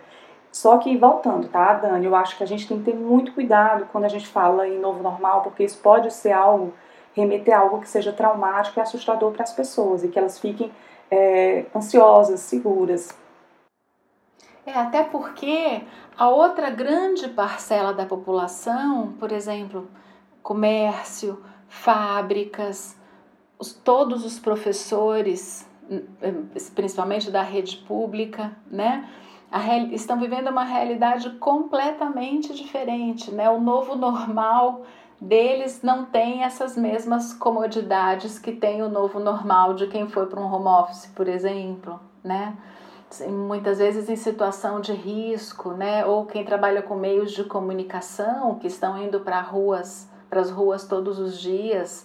Só 0.51 0.79
que 0.79 0.97
voltando, 0.97 1.49
tá, 1.49 1.75
Dani? 1.75 2.07
Eu 2.07 2.15
acho 2.15 2.37
que 2.37 2.45
a 2.45 2.47
gente 2.47 2.67
tem 2.67 2.79
que 2.79 2.85
ter 2.85 2.97
muito 2.97 3.33
cuidado 3.33 3.89
quando 3.91 4.05
a 4.05 4.09
gente 4.09 4.27
fala 4.27 4.69
em 4.69 4.79
novo 4.79 5.03
normal, 5.03 5.43
porque 5.43 5.65
isso 5.65 5.79
pode 5.79 6.13
ser 6.13 6.33
algo, 6.33 6.73
remeter 7.13 7.55
a 7.55 7.61
algo 7.61 7.81
que 7.81 7.89
seja 7.89 8.13
traumático 8.13 8.79
e 8.79 8.81
assustador 8.81 9.33
para 9.33 9.43
as 9.43 9.53
pessoas 9.53 10.05
e 10.05 10.09
que 10.09 10.19
elas 10.19 10.39
fiquem 10.39 10.71
é, 11.11 11.67
ansiosas, 11.75 12.41
seguras. 12.41 13.09
É, 14.65 14.73
até 14.73 15.03
porque 15.03 15.83
a 16.17 16.29
outra 16.29 16.71
grande 16.71 17.29
parcela 17.29 17.93
da 17.93 18.07
população, 18.07 19.13
por 19.19 19.31
exemplo, 19.31 19.89
comércio, 20.43 21.43
fábricas, 21.69 22.97
os, 23.65 23.73
todos 23.73 24.27
os 24.27 24.39
professores, 24.39 25.67
principalmente 26.75 27.31
da 27.31 27.43
rede 27.43 27.79
pública, 27.79 28.53
né, 28.71 29.09
estão 29.93 30.19
vivendo 30.19 30.49
uma 30.49 30.65
realidade 30.65 31.31
completamente 31.39 32.53
diferente, 32.53 33.31
né? 33.31 33.49
O 33.49 33.61
novo 33.61 33.95
normal 33.95 34.83
deles 35.21 35.81
não 35.83 36.05
tem 36.05 36.43
essas 36.43 36.77
mesmas 36.77 37.33
comodidades 37.33 38.39
que 38.39 38.53
tem 38.53 38.83
o 38.83 38.89
novo 38.89 39.21
normal 39.21 39.75
de 39.75 39.87
quem 39.87 40.09
foi 40.09 40.27
para 40.27 40.41
um 40.41 40.53
home 40.53 40.67
office, 40.67 41.07
por 41.15 41.29
exemplo, 41.29 42.01
né? 42.23 42.57
Muitas 43.29 43.79
vezes 43.79 44.09
em 44.09 44.17
situação 44.17 44.81
de 44.81 44.93
risco, 44.93 45.71
né? 45.71 46.05
Ou 46.05 46.27
quem 46.27 46.45
trabalha 46.45 46.83
com 46.83 46.97
meios 46.97 47.31
de 47.31 47.45
comunicação 47.45 48.57
que 48.57 48.67
estão 48.67 49.01
indo 49.01 49.21
para 49.21 49.41
ruas, 49.41 50.09
para 50.29 50.41
as 50.41 50.51
ruas 50.51 50.85
todos 50.85 51.21
os 51.21 51.39
dias, 51.39 52.05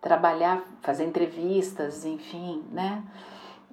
trabalhar, 0.00 0.62
fazer 0.82 1.04
entrevistas, 1.04 2.04
enfim, 2.04 2.64
né? 2.70 3.02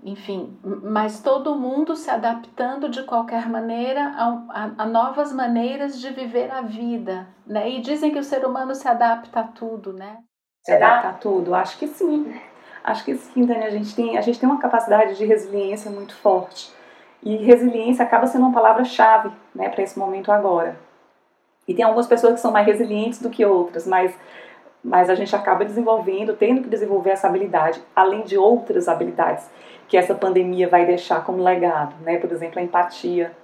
Enfim, 0.04 0.60
mas 0.84 1.20
todo 1.20 1.56
mundo 1.56 1.96
se 1.96 2.12
adaptando 2.12 2.90
de 2.90 3.04
qualquer 3.04 3.50
maneira 3.50 4.14
a, 4.16 4.44
a, 4.50 4.72
a, 4.84 4.86
novas 4.86 5.34
maneiras 5.34 6.00
de 6.00 6.12
viver 6.12 6.52
a 6.52 6.62
vida, 6.62 7.28
né? 7.46 7.70
E 7.70 7.82
dizem 7.82 8.12
que 8.12 8.20
o 8.20 8.24
ser 8.24 8.46
humano 8.46 8.76
se 8.76 8.88
adapta 8.88 9.40
a 9.40 9.44
tudo, 9.44 9.94
né? 9.94 10.18
Se 10.64 10.74
adapta 10.74 11.10
a 11.10 11.14
tudo? 11.14 11.56
Acho 11.56 11.78
que 11.80 11.88
sim. 11.88 12.40
Acho 12.84 13.04
que 13.04 13.16
sim, 13.16 13.46
Dani. 13.46 13.66
A 13.66 13.70
gente 13.72 13.96
tem, 13.96 14.16
a 14.16 14.22
gente 14.22 14.40
tem 14.40 14.48
uma 14.48 14.60
capacidade 14.60 15.16
de 15.16 15.26
resiliência 15.26 15.90
muito 15.90 16.16
forte. 16.16 16.72
E 17.24 17.38
resiliência 17.38 18.06
acaba 18.06 18.28
sendo 18.28 18.46
uma 18.46 18.54
palavra-chave 18.54 19.32
né, 19.56 19.70
para 19.70 19.82
esse 19.82 19.98
momento 19.98 20.32
agora. 20.32 20.78
E 21.68 21.74
tem 21.74 21.84
algumas 21.84 22.06
pessoas 22.06 22.36
que 22.36 22.40
são 22.40 22.52
mais 22.52 22.68
resilientes 22.68 23.20
do 23.20 23.32
que 23.32 23.44
outras, 23.44 23.88
mas 23.88 24.16
mas 24.86 25.10
a 25.10 25.16
gente 25.16 25.36
acaba 25.36 25.66
desenvolvendo, 25.66 26.36
tendo 26.36 26.62
que 26.62 26.70
desenvolver 26.70 27.10
essa 27.10 27.28
habilidade, 27.28 27.82
além 27.96 28.24
de 28.24 28.38
outras 28.38 28.88
habilidades 28.88 29.50
que 29.88 29.98
essa 29.98 30.14
pandemia 30.14 30.70
vai 30.70 30.86
deixar 30.86 31.26
como 31.26 31.44
legado, 31.44 31.96
né? 32.04 32.20
Por 32.20 32.32
exemplo, 32.32 32.60
a 32.60 32.64
empatia, 32.64 33.36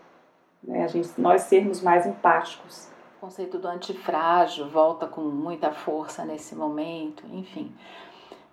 né? 0.63 0.83
a 0.83 0.87
gente, 0.87 1.09
nós 1.19 1.41
sermos 1.41 1.81
mais 1.81 2.05
empáticos. 2.05 2.87
O 3.17 3.21
conceito 3.21 3.57
do 3.57 3.67
antifrágil 3.67 4.69
volta 4.69 5.07
com 5.07 5.21
muita 5.21 5.71
força 5.71 6.23
nesse 6.23 6.55
momento, 6.55 7.23
enfim. 7.31 7.71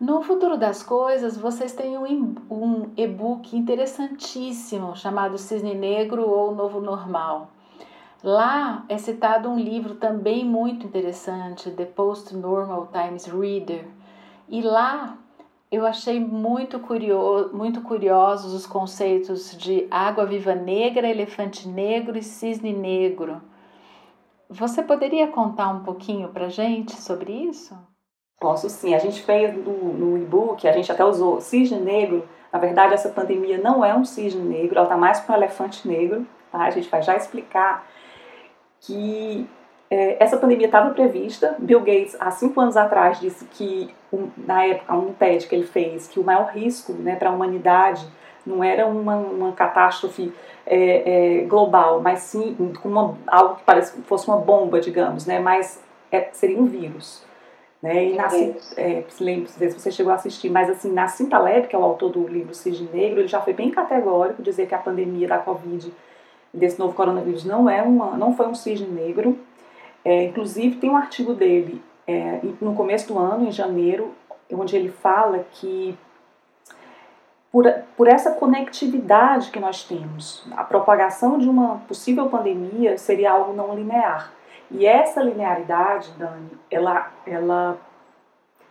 No 0.01 0.23
futuro 0.23 0.57
das 0.57 0.83
coisas, 0.83 1.37
vocês 1.37 1.75
têm 1.75 1.99
um, 1.99 2.91
e-book 2.97 3.55
interessantíssimo 3.55 4.97
chamado 4.97 5.37
Cisne 5.37 5.75
Negro 5.75 6.27
ou 6.27 6.55
Novo 6.55 6.81
Normal 6.81 7.51
Lá 8.23 8.85
é 8.89 8.99
citado 8.99 9.49
um 9.49 9.59
livro 9.59 9.95
também 9.95 10.45
muito 10.45 10.85
interessante, 10.85 11.71
The 11.71 11.85
Post-Normal 11.85 12.89
Times 12.93 13.27
Reader. 13.27 13.87
E 14.49 14.61
lá 14.61 15.17
eu 15.71 15.87
achei 15.87 16.19
muito, 16.19 16.81
curioso, 16.81 17.55
muito 17.55 17.81
curiosos 17.83 18.53
os 18.53 18.67
conceitos 18.67 19.57
de 19.57 19.87
água 19.91 20.27
viva 20.27 20.55
negra, 20.55 21.09
elefante 21.09 21.69
negro 21.69 22.19
e 22.19 22.23
cisne 22.23 22.73
negro. 22.73 23.41
Você 24.51 24.83
poderia 24.83 25.29
contar 25.29 25.69
um 25.69 25.85
pouquinho 25.85 26.31
para 26.31 26.49
gente 26.49 26.97
sobre 26.97 27.33
isso? 27.33 27.77
Posso 28.41 28.69
sim. 28.69 28.95
A 28.95 28.99
gente 28.99 29.23
fez 29.23 29.55
no, 29.55 29.93
no 29.93 30.19
e-book, 30.19 30.67
a 30.67 30.73
gente 30.73 30.91
até 30.91 31.05
usou 31.05 31.41
cisne 31.41 31.79
negro. 31.79 32.27
Na 32.53 32.59
verdade, 32.59 32.95
essa 32.95 33.11
pandemia 33.11 33.59
não 33.59 33.85
é 33.85 33.95
um 33.95 34.05
cisne 34.05 34.43
negro, 34.43 34.77
ela 34.77 34.87
está 34.87 34.97
mais 34.97 35.21
para 35.21 35.35
um 35.35 35.39
elefante 35.39 35.87
negro. 35.87 36.27
Tá? 36.51 36.63
A 36.63 36.71
gente 36.71 36.89
vai 36.89 37.03
já 37.03 37.15
explicar 37.15 37.87
que 38.81 39.47
é, 39.91 40.23
essa 40.23 40.37
pandemia 40.37 40.67
estava 40.67 40.91
prevista. 40.91 41.57
Bill 41.59 41.81
Gates, 41.81 42.17
há 42.21 42.31
cinco 42.31 42.61
anos 42.61 42.77
atrás, 42.77 43.21
disse 43.21 43.45
que, 43.47 43.95
um, 44.13 44.29
na 44.37 44.65
época, 44.65 44.95
um 44.95 45.13
TED 45.13 45.47
que 45.47 45.55
ele 45.55 45.67
fez, 45.67 46.07
que 46.09 46.21
o 46.21 46.25
maior 46.25 46.51
risco 46.51 46.93
né, 46.93 47.17
para 47.17 47.31
a 47.31 47.33
humanidade 47.33 48.07
não 48.45 48.63
era 48.65 48.87
uma, 48.87 49.17
uma 49.17 49.53
catástrofe 49.53 50.33
é, 50.67 51.41
é, 51.41 51.45
global, 51.45 52.01
mas 52.01 52.21
sim 52.21 52.57
uma, 52.85 53.17
algo 53.27 53.57
que 53.57 53.63
parece, 53.65 54.01
fosse 54.03 54.27
uma 54.29 54.39
bomba, 54.39 54.81
digamos, 54.81 55.27
né, 55.27 55.39
mas 55.39 55.83
é, 56.11 56.29
seria 56.33 56.59
um 56.59 56.67
vírus. 56.67 57.27
Né? 57.83 58.07
E 58.07 58.15
na, 58.15 58.27
é, 58.77 59.05
se 59.09 59.23
lembra, 59.23 59.49
se 59.49 59.71
você 59.71 59.91
chegou 59.91 60.13
a 60.13 60.17
assistir, 60.17 60.51
mas 60.51 60.69
assim, 60.69 60.93
na 60.93 61.07
Cinta 61.07 61.39
Leve, 61.39 61.69
que 61.69 61.77
é 61.77 61.79
o 61.79 61.85
autor 61.85 62.11
do 62.11 62.27
livro 62.27 62.55
Cisne 62.55 62.89
Negro, 62.93 63.21
ele 63.21 63.29
já 63.29 63.41
foi 63.41 63.53
bem 63.53 63.71
categórico 63.71 64.43
dizer 64.43 64.67
que 64.67 64.75
a 64.75 64.79
pandemia 64.79 65.29
da 65.29 65.39
Covid, 65.39 65.93
desse 66.53 66.79
novo 66.79 66.95
coronavírus, 66.95 67.45
não, 67.45 67.69
é 67.69 67.83
uma, 67.83 68.17
não 68.17 68.35
foi 68.35 68.47
um 68.47 68.55
cisne 68.55 68.87
negro. 68.87 69.39
É, 70.05 70.25
inclusive, 70.25 70.77
tem 70.77 70.91
um 70.91 70.97
artigo 70.97 71.35
dele 71.35 71.83
é, 72.07 72.41
no 72.61 72.75
começo 72.75 73.09
do 73.09 73.19
ano, 73.19 73.47
em 73.47 73.53
janeiro, 73.53 74.13
onde 74.51 74.75
ele 74.75 74.89
fala 74.89 75.45
que 75.53 75.97
por, 77.51 77.65
por 77.97 78.09
essa 78.09 78.33
conectividade 78.33 79.51
que 79.51 79.59
nós 79.59 79.85
temos, 79.85 80.45
a 80.57 80.65
propagação 80.65 81.39
de 81.39 81.49
uma 81.49 81.79
possível 81.89 82.29
pandemia 82.29 82.99
seria 82.99 83.33
algo 83.33 83.53
não 83.53 83.75
linear. 83.75 84.33
E 84.71 84.87
essa 84.87 85.23
linearidade, 85.23 86.11
Dani, 86.19 86.51
ela, 86.71 87.11
ela, 87.27 87.79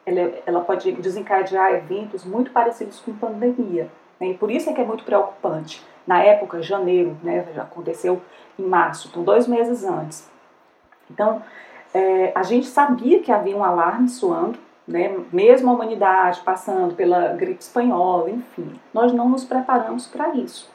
ela, 0.05 0.33
ela 0.45 0.61
pode 0.61 0.91
desencadear 0.93 1.73
eventos 1.73 2.23
muito 2.23 2.51
parecidos 2.51 2.99
com 2.99 3.13
pandemia. 3.13 3.89
Né? 4.19 4.29
E 4.29 4.33
por 4.35 4.51
isso 4.51 4.69
é 4.69 4.73
que 4.73 4.81
é 4.81 4.85
muito 4.85 5.03
preocupante. 5.03 5.83
Na 6.07 6.23
época, 6.23 6.61
janeiro, 6.61 7.17
né, 7.21 7.45
já 7.53 7.63
aconteceu 7.63 8.21
em 8.57 8.63
março, 8.63 9.09
então 9.09 9.23
dois 9.23 9.45
meses 9.45 9.83
antes. 9.83 10.27
Então, 11.11 11.41
é, 11.93 12.31
a 12.33 12.43
gente 12.43 12.65
sabia 12.67 13.21
que 13.21 13.31
havia 13.31 13.55
um 13.55 13.63
alarme 13.63 14.07
soando, 14.07 14.57
né, 14.87 15.13
mesmo 15.33 15.69
a 15.69 15.73
humanidade 15.73 16.39
passando 16.41 16.95
pela 16.95 17.33
gripe 17.33 17.61
espanhola, 17.61 18.29
enfim, 18.29 18.79
nós 18.93 19.11
não 19.11 19.27
nos 19.27 19.43
preparamos 19.43 20.07
para 20.07 20.33
isso. 20.33 20.71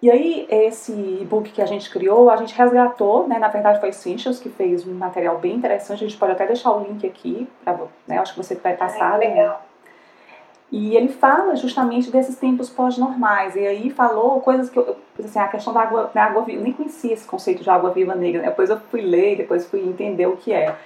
E 0.00 0.10
aí, 0.10 0.46
esse 0.48 0.92
e-book 0.92 1.50
que 1.50 1.60
a 1.60 1.66
gente 1.66 1.90
criou, 1.90 2.30
a 2.30 2.36
gente 2.36 2.54
resgatou, 2.54 3.26
né, 3.26 3.38
na 3.38 3.48
verdade 3.48 3.80
foi 3.80 3.92
Cinchas 3.92 4.38
que 4.38 4.48
fez 4.48 4.86
um 4.86 4.94
material 4.94 5.38
bem 5.38 5.56
interessante, 5.56 6.04
a 6.04 6.08
gente 6.08 6.18
pode 6.18 6.32
até 6.32 6.46
deixar 6.46 6.70
o 6.70 6.84
link 6.84 7.04
aqui, 7.06 7.48
pra, 7.64 7.76
né, 8.06 8.18
acho 8.18 8.34
que 8.34 8.38
você 8.38 8.54
vai 8.54 8.76
passar. 8.76 9.14
É, 9.14 9.28
legal. 9.28 9.54
Né? 9.54 9.67
E 10.70 10.94
ele 10.94 11.08
fala 11.08 11.56
justamente 11.56 12.10
desses 12.10 12.36
tempos 12.36 12.68
pós-normais, 12.68 13.56
e 13.56 13.66
aí 13.66 13.88
falou 13.88 14.40
coisas 14.40 14.68
que 14.68 14.78
eu, 14.78 14.96
assim, 15.18 15.38
a 15.38 15.48
questão 15.48 15.72
da 15.72 15.80
água, 15.80 16.10
da 16.12 16.24
água 16.24 16.42
viva, 16.42 16.58
eu 16.58 16.62
nem 16.62 16.74
conhecia 16.74 17.14
esse 17.14 17.26
conceito 17.26 17.62
de 17.62 17.70
água 17.70 17.90
viva 17.90 18.14
negra, 18.14 18.42
né? 18.42 18.48
depois 18.48 18.68
eu 18.68 18.78
fui 18.78 19.00
ler, 19.00 19.38
depois 19.38 19.66
fui 19.66 19.80
entender 19.80 20.26
o 20.26 20.36
que 20.36 20.52
é. 20.52 20.76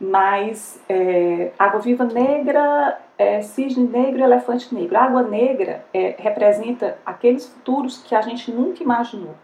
Mas 0.00 0.80
é, 0.88 1.52
água 1.58 1.80
viva 1.80 2.04
negra, 2.04 2.98
é, 3.18 3.42
cisne 3.42 3.86
negro 3.86 4.20
e 4.20 4.22
elefante 4.22 4.74
negro. 4.74 4.96
A 4.96 5.04
água 5.04 5.22
negra 5.22 5.84
é, 5.92 6.14
representa 6.18 6.98
aqueles 7.04 7.46
futuros 7.46 8.02
que 8.02 8.14
a 8.14 8.20
gente 8.22 8.50
nunca 8.50 8.82
imaginou. 8.82 9.34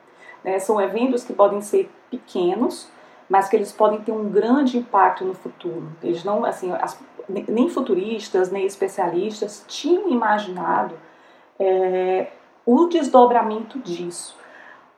Né? 0.42 0.58
São 0.58 0.80
eventos 0.80 1.24
que 1.24 1.32
podem 1.32 1.60
ser 1.60 1.90
pequenos, 2.10 2.90
mas 3.28 3.48
que 3.48 3.56
eles 3.56 3.72
podem 3.72 4.00
ter 4.00 4.12
um 4.12 4.28
grande 4.28 4.76
impacto 4.76 5.24
no 5.24 5.32
futuro. 5.34 5.90
Eles 6.02 6.22
não, 6.22 6.44
assim, 6.44 6.70
as, 6.72 6.98
nem 7.28 7.68
futuristas, 7.68 8.50
nem 8.50 8.66
especialistas 8.66 9.64
tinham 9.68 10.08
imaginado 10.08 10.94
é, 11.58 12.28
o 12.64 12.86
desdobramento 12.86 13.78
disso. 13.78 14.36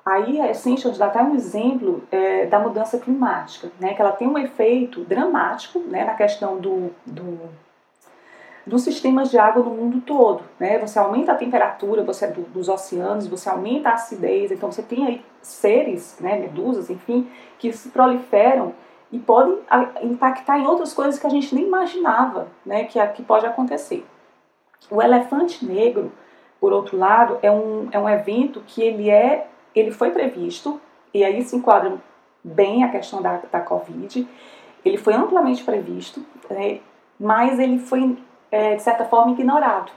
Aí 0.04 0.38
a 0.38 0.50
Essentials 0.50 0.98
dá 0.98 1.06
até 1.06 1.22
um 1.22 1.34
exemplo 1.34 2.02
é, 2.12 2.44
da 2.44 2.58
mudança 2.58 2.98
climática, 2.98 3.70
né, 3.80 3.94
que 3.94 4.02
ela 4.02 4.12
tem 4.12 4.28
um 4.28 4.36
efeito 4.36 5.00
dramático 5.04 5.78
né, 5.78 6.04
na 6.04 6.12
questão 6.12 6.58
do, 6.58 6.90
do, 7.06 7.38
dos 8.66 8.82
sistemas 8.82 9.30
de 9.30 9.38
água 9.38 9.62
no 9.62 9.70
mundo 9.70 10.02
todo. 10.02 10.42
Né? 10.60 10.78
Você 10.78 10.98
aumenta 10.98 11.32
a 11.32 11.36
temperatura 11.36 12.04
você, 12.04 12.26
do, 12.26 12.42
dos 12.42 12.68
oceanos, 12.68 13.26
você 13.26 13.48
aumenta 13.48 13.88
a 13.88 13.94
acidez, 13.94 14.52
então 14.52 14.70
você 14.70 14.82
tem 14.82 15.06
aí 15.06 15.24
seres, 15.40 16.18
né, 16.20 16.38
medusas, 16.38 16.90
enfim, 16.90 17.26
que 17.58 17.72
se 17.72 17.88
proliferam 17.88 18.74
e 19.14 19.18
podem 19.20 19.60
impactar 20.02 20.58
em 20.58 20.66
outras 20.66 20.92
coisas 20.92 21.20
que 21.20 21.26
a 21.26 21.30
gente 21.30 21.54
nem 21.54 21.64
imaginava 21.64 22.48
né, 22.66 22.82
que, 22.84 23.04
que 23.08 23.22
pode 23.22 23.46
acontecer. 23.46 24.04
O 24.90 25.00
elefante 25.00 25.64
negro, 25.64 26.10
por 26.60 26.72
outro 26.72 26.98
lado, 26.98 27.38
é 27.40 27.48
um, 27.48 27.88
é 27.92 27.98
um 27.98 28.08
evento 28.08 28.60
que 28.66 28.82
ele 28.82 29.08
é 29.08 29.46
ele 29.72 29.92
foi 29.92 30.10
previsto, 30.10 30.80
e 31.12 31.24
aí 31.24 31.42
se 31.42 31.56
enquadra 31.56 31.94
bem 32.42 32.82
a 32.82 32.88
questão 32.88 33.22
da, 33.22 33.40
da 33.50 33.60
Covid, 33.60 34.26
ele 34.84 34.96
foi 34.96 35.14
amplamente 35.14 35.62
previsto, 35.62 36.20
né, 36.50 36.80
mas 37.18 37.60
ele 37.60 37.78
foi, 37.78 38.18
é, 38.50 38.74
de 38.74 38.82
certa 38.82 39.04
forma, 39.04 39.32
ignorado. 39.32 39.92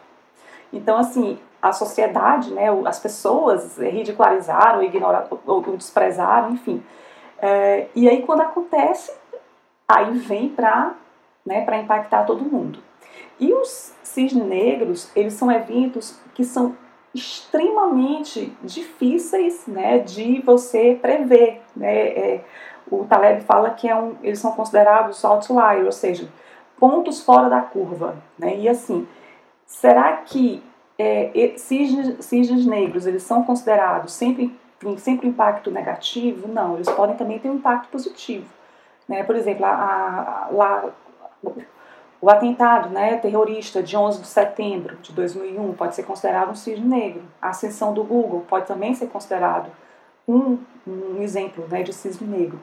Então, 0.72 0.98
assim, 0.98 1.40
a 1.60 1.72
sociedade, 1.72 2.52
né, 2.54 2.68
as 2.86 3.00
pessoas 3.00 3.78
ridicularizaram, 3.80 4.84
ignoraram, 4.84 5.40
ou 5.46 5.62
desprezaram, 5.76 6.52
enfim. 6.52 6.84
É, 7.40 7.88
e 7.96 8.10
aí, 8.10 8.24
quando 8.24 8.42
acontece, 8.42 9.12
aí 9.88 10.12
vem 10.18 10.50
para 10.50 10.96
né, 11.46 11.66
impactar 11.82 12.26
todo 12.26 12.44
mundo. 12.44 12.80
E 13.40 13.54
os 13.54 13.94
cisnes 14.04 14.46
negros, 14.46 15.12
eles 15.16 15.34
são 15.34 15.52
eventos 15.52 16.20
que 16.34 16.44
são 16.44 16.76
extremamente 17.14 18.56
difíceis 18.64 19.66
né, 19.68 20.00
de 20.00 20.42
você 20.42 20.98
prever. 21.02 21.62
Né? 21.76 21.96
É, 21.96 22.44
o 22.90 23.06
Taleb 23.06 23.42
fala 23.42 23.72
que 23.72 23.88
é 23.88 23.96
um, 23.96 24.16
eles 24.24 24.40
são 24.40 24.52
considerados 24.52 25.24
outliers, 25.24 25.86
ou 25.86 25.92
seja, 25.92 26.28
pontos 26.80 27.24
fora 27.24 27.50
da 27.50 27.62
curva. 27.62 28.18
Né? 28.38 28.58
E 28.58 28.70
assim, 28.70 29.08
será 29.66 30.14
que 30.18 30.64
é, 30.98 31.54
cisnes, 31.58 32.26
cisnes 32.26 32.66
negros 32.66 33.06
eles 33.06 33.24
são 33.24 33.44
considerados 33.44 34.14
sempre, 34.14 34.56
sempre 34.98 35.28
impacto 35.28 35.72
negativo? 35.72 36.48
Não, 36.48 36.76
eles 36.76 36.90
podem 36.90 37.16
também 37.16 37.40
ter 37.40 37.50
um 37.50 37.56
impacto 37.56 37.90
positivo. 37.90 38.46
Né? 39.08 39.24
Por 39.24 39.36
exemplo, 39.36 39.66
a, 39.66 40.50
a, 40.52 40.90
o 42.20 42.30
atentado 42.30 42.90
né, 42.90 43.18
terrorista 43.18 43.82
de 43.82 43.96
11 43.96 44.22
de 44.22 44.28
setembro 44.28 44.98
de 44.98 45.12
2001 45.14 45.74
pode 45.74 45.96
ser 45.96 46.04
considerado 46.04 46.52
um 46.52 46.56
cisne 46.56 46.88
negro. 46.88 47.24
A 47.42 47.50
ascensão 47.50 47.94
do 47.94 48.04
Google 48.04 48.46
pode 48.48 48.66
também 48.66 48.94
ser 48.96 49.08
considerado 49.08 49.70
um, 50.28 50.58
um 50.86 51.22
exemplo 51.22 51.68
né, 51.70 51.84
de 51.84 51.94
cisne 51.94 52.28
negro. 52.28 52.60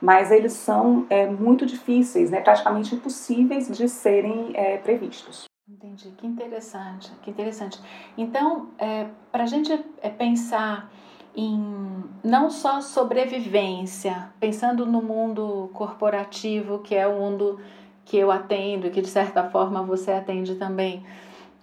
Mas 0.00 0.30
eles 0.30 0.52
são 0.52 1.06
é, 1.08 1.26
muito 1.26 1.64
difíceis, 1.64 2.30
né, 2.30 2.40
praticamente 2.40 2.94
impossíveis 2.94 3.68
de 3.68 3.88
serem 3.88 4.50
é, 4.54 4.76
previstos. 4.78 5.44
Entendi, 5.66 6.10
que 6.10 6.26
interessante, 6.26 7.10
que 7.22 7.30
interessante. 7.30 7.80
Então, 8.18 8.68
é, 8.78 9.06
para 9.32 9.44
a 9.44 9.46
gente 9.46 9.72
é, 10.02 10.10
pensar 10.10 10.90
em 11.36 12.04
não 12.22 12.48
só 12.48 12.80
sobrevivência, 12.80 14.30
pensando 14.38 14.86
no 14.86 15.02
mundo 15.02 15.70
corporativo, 15.74 16.78
que 16.78 16.94
é 16.94 17.06
o 17.06 17.18
mundo 17.18 17.60
que 18.04 18.16
eu 18.16 18.30
atendo 18.30 18.86
e 18.86 18.90
que 18.90 19.00
de 19.00 19.08
certa 19.08 19.44
forma 19.50 19.82
você 19.82 20.12
atende 20.12 20.54
também, 20.54 21.04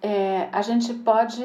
é, 0.01 0.47
a 0.51 0.63
gente 0.63 0.93
pode 0.95 1.43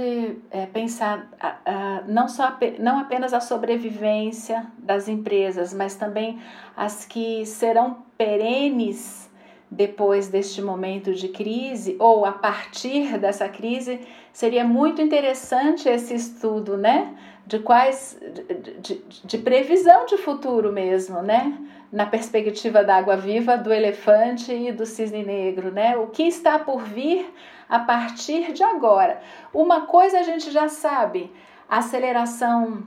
é, 0.51 0.65
pensar 0.73 1.31
a, 1.39 1.57
a, 1.67 2.03
não, 2.09 2.27
só, 2.27 2.57
não 2.79 2.99
apenas 2.99 3.35
a 3.35 3.41
sobrevivência 3.41 4.67
das 4.79 5.09
empresas, 5.09 5.75
mas 5.75 5.95
também 5.95 6.41
as 6.75 7.05
que 7.05 7.45
serão 7.45 7.99
perenes 8.17 9.31
depois 9.71 10.29
deste 10.29 10.63
momento 10.63 11.13
de 11.13 11.29
crise 11.29 11.97
ou 11.99 12.25
a 12.25 12.33
partir 12.33 13.19
dessa 13.19 13.47
crise. 13.49 14.01
Seria 14.33 14.65
muito 14.65 15.03
interessante 15.03 15.89
esse 15.89 16.15
estudo, 16.15 16.79
né? 16.79 17.15
De 17.47 17.61
quais 17.61 18.19
de, 18.21 18.75
de, 18.81 19.05
de 19.25 19.39
previsão 19.39 20.05
de 20.07 20.17
futuro 20.17 20.73
mesmo, 20.73 21.23
né? 21.23 21.57
na 21.93 22.07
perspectiva 22.07 22.83
da 22.83 22.97
água 22.97 23.17
viva, 23.17 23.57
do 23.57 23.73
elefante 23.73 24.53
e 24.53 24.73
do 24.73 24.85
cisne 24.85 25.25
negro, 25.25 25.71
né? 25.71 25.97
O 25.97 26.09
que 26.09 26.25
está 26.25 26.59
por 26.59 26.83
vir 26.83 27.33
a 27.69 27.79
partir 27.79 28.53
de 28.53 28.63
agora? 28.63 29.21
Uma 29.53 29.83
coisa 29.83 30.19
a 30.19 30.23
gente 30.23 30.51
já 30.51 30.69
sabe: 30.69 31.33
a 31.69 31.79
aceleração 31.79 32.83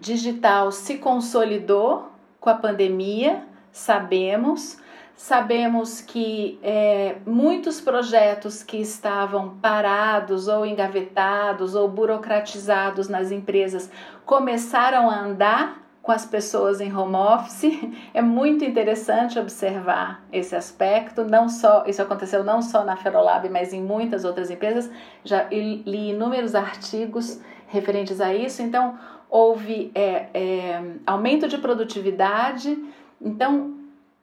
digital 0.00 0.72
se 0.72 0.98
consolidou 0.98 2.10
com 2.40 2.50
a 2.50 2.54
pandemia, 2.54 3.44
sabemos. 3.70 4.80
Sabemos 5.22 6.00
que 6.00 6.58
é, 6.64 7.18
muitos 7.24 7.80
projetos 7.80 8.64
que 8.64 8.78
estavam 8.78 9.50
parados 9.62 10.48
ou 10.48 10.66
engavetados 10.66 11.76
ou 11.76 11.88
burocratizados 11.88 13.08
nas 13.08 13.30
empresas 13.30 13.88
começaram 14.26 15.08
a 15.08 15.20
andar 15.20 15.80
com 16.02 16.10
as 16.10 16.26
pessoas 16.26 16.80
em 16.80 16.92
home 16.92 17.14
office. 17.14 17.70
É 18.12 18.20
muito 18.20 18.64
interessante 18.64 19.38
observar 19.38 20.24
esse 20.32 20.56
aspecto. 20.56 21.22
Não 21.22 21.48
só 21.48 21.84
isso 21.86 22.02
aconteceu 22.02 22.42
não 22.42 22.60
só 22.60 22.82
na 22.82 22.96
Ferolab, 22.96 23.48
mas 23.48 23.72
em 23.72 23.80
muitas 23.80 24.24
outras 24.24 24.50
empresas. 24.50 24.90
Já 25.22 25.44
li 25.44 26.10
inúmeros 26.10 26.56
artigos 26.56 27.40
referentes 27.68 28.20
a 28.20 28.34
isso. 28.34 28.60
Então 28.60 28.98
houve 29.30 29.92
é, 29.94 30.26
é, 30.34 30.82
aumento 31.06 31.46
de 31.46 31.58
produtividade. 31.58 32.76
Então 33.20 33.81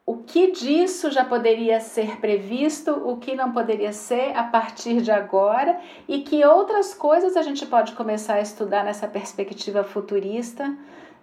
o 0.10 0.18
que 0.18 0.52
disso 0.52 1.12
já 1.12 1.24
poderia 1.24 1.80
ser 1.80 2.20
previsto, 2.20 2.92
o 2.92 3.18
que 3.18 3.36
não 3.36 3.52
poderia 3.52 3.94
ser 3.94 4.36
a 4.36 4.42
partir 4.42 5.02
de 5.02 5.12
agora 5.12 5.80
e 6.08 6.22
que 6.22 6.44
outras 6.44 6.96
coisas 6.96 7.38
a 7.38 7.44
gente 7.44 7.64
pode 7.68 7.92
começar 7.92 8.34
a 8.34 8.42
estudar 8.42 8.84
nessa 8.84 9.08
perspectiva 9.08 9.84
futurista 9.84 10.76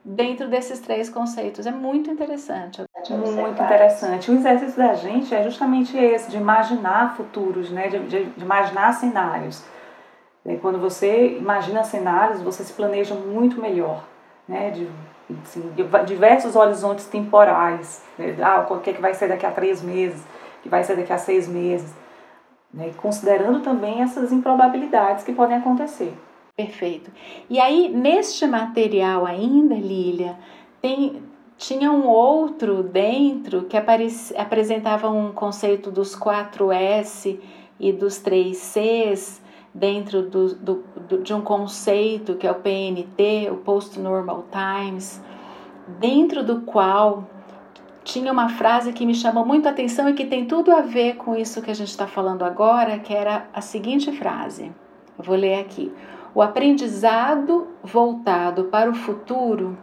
dentro 0.05 0.47
desses 0.47 0.79
três 0.79 1.11
conceitos. 1.11 1.67
É 1.67 1.73
muito 1.73 2.09
interessante. 2.13 2.85
Muito 3.11 3.61
interessante. 3.61 4.31
O 4.31 4.35
exercício 4.35 4.77
da 4.77 4.95
gente 4.95 5.35
é 5.35 5.43
justamente 5.43 5.99
esse, 5.99 6.31
de 6.31 6.37
imaginar 6.37 7.17
futuros, 7.17 7.73
né? 7.73 7.89
de, 7.89 7.99
de, 8.07 8.25
de 8.27 8.45
imaginar 8.45 8.93
cenários. 8.93 9.65
Quando 10.63 10.79
você 10.79 11.37
imagina 11.39 11.83
cenários, 11.83 12.41
você 12.41 12.63
se 12.63 12.73
planeja 12.73 13.17
muito 13.17 13.61
melhor. 13.61 14.05
Né? 14.47 14.71
De, 14.71 14.89
assim, 15.43 15.73
diversos 16.07 16.55
horizontes 16.57 17.07
temporais. 17.07 18.03
Né? 18.19 18.37
Ah, 18.43 18.67
o 18.69 18.81
que, 18.81 18.91
é 18.91 18.93
que 18.93 19.01
vai 19.01 19.15
ser 19.15 19.29
daqui 19.29 19.47
a 19.47 19.51
três 19.51 19.83
meses, 19.83 20.21
o 20.59 20.63
que 20.63 20.69
vai 20.69 20.85
ser 20.85 20.97
daqui 20.97 21.13
a 21.13 21.19
seis 21.19 21.49
meses. 21.49 21.93
Né? 22.73 22.93
Considerando 22.97 23.61
também 23.61 24.03
essas 24.03 24.33
improbabilidades 24.33 25.25
que 25.25 25.33
podem 25.33 25.57
acontecer. 25.57 26.13
Perfeito. 26.57 27.11
E 27.51 27.61
aí, 27.61 27.89
neste 27.89 28.47
material 28.47 29.27
ainda, 29.27 29.75
Lília, 29.75 30.39
tem, 30.81 31.23
tinha 31.59 31.93
um 31.93 32.07
outro 32.07 32.83
dentro 32.83 33.65
que 33.65 33.77
apresentava 33.77 35.11
um 35.11 35.33
conceito 35.33 35.91
dos 35.91 36.15
4 36.15 36.73
S 36.73 37.39
e 37.79 37.93
dos 37.93 38.19
3 38.19 38.57
Cs 38.57 39.43
dentro 39.77 40.23
do, 40.23 40.55
do, 40.55 40.85
do, 41.09 41.23
de 41.23 41.35
um 41.35 41.43
conceito 41.43 42.35
que 42.35 42.47
é 42.47 42.51
o 42.51 42.55
PNT, 42.55 43.51
o 43.51 43.57
Post 43.57 44.01
Normal 44.01 44.47
Times, 44.51 45.23
dentro 46.01 46.43
do 46.43 46.63
qual 46.63 47.25
tinha 48.03 48.33
uma 48.33 48.49
frase 48.49 48.93
que 48.93 49.05
me 49.05 49.15
chamou 49.15 49.45
muito 49.45 49.67
a 49.67 49.71
atenção 49.71 50.09
e 50.09 50.15
que 50.15 50.25
tem 50.25 50.47
tudo 50.47 50.73
a 50.73 50.81
ver 50.81 51.17
com 51.17 51.37
isso 51.37 51.61
que 51.61 51.71
a 51.71 51.75
gente 51.75 51.89
está 51.89 52.07
falando 52.07 52.45
agora, 52.45 52.99
que 52.99 53.13
era 53.13 53.49
a 53.53 53.61
seguinte 53.61 54.11
frase. 54.13 54.73
Eu 55.19 55.25
vou 55.25 55.37
ler 55.37 55.61
aqui. 55.61 55.93
O 56.35 56.41
aprendizado 56.41 57.67
voltado 57.83 58.65
para 58.65 58.91
o 58.91 58.95
futuro 58.95 59.77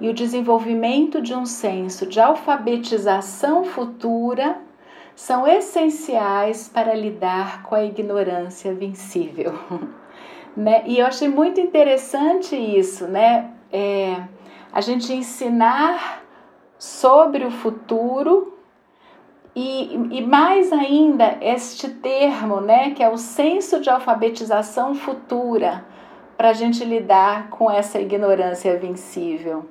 e 0.00 0.08
o 0.08 0.14
desenvolvimento 0.14 1.22
de 1.22 1.34
um 1.34 1.46
senso 1.46 2.06
de 2.06 2.20
alfabetização 2.20 3.64
futura 3.64 4.67
são 5.18 5.48
essenciais 5.48 6.68
para 6.68 6.94
lidar 6.94 7.64
com 7.64 7.74
a 7.74 7.82
ignorância 7.82 8.72
vencível. 8.72 9.52
né? 10.56 10.84
E 10.86 11.00
eu 11.00 11.06
achei 11.06 11.26
muito 11.26 11.60
interessante 11.60 12.54
isso, 12.54 13.08
né? 13.08 13.50
É, 13.72 14.22
a 14.72 14.80
gente 14.80 15.12
ensinar 15.12 16.22
sobre 16.78 17.44
o 17.44 17.50
futuro 17.50 18.56
e, 19.56 19.92
e, 20.12 20.24
mais 20.24 20.72
ainda 20.72 21.36
este 21.40 21.88
termo, 21.88 22.60
né, 22.60 22.90
que 22.90 23.02
é 23.02 23.08
o 23.08 23.18
senso 23.18 23.80
de 23.80 23.90
alfabetização 23.90 24.94
futura, 24.94 25.84
para 26.36 26.50
a 26.50 26.52
gente 26.52 26.84
lidar 26.84 27.50
com 27.50 27.68
essa 27.68 27.98
ignorância 27.98 28.78
vencível. 28.78 29.66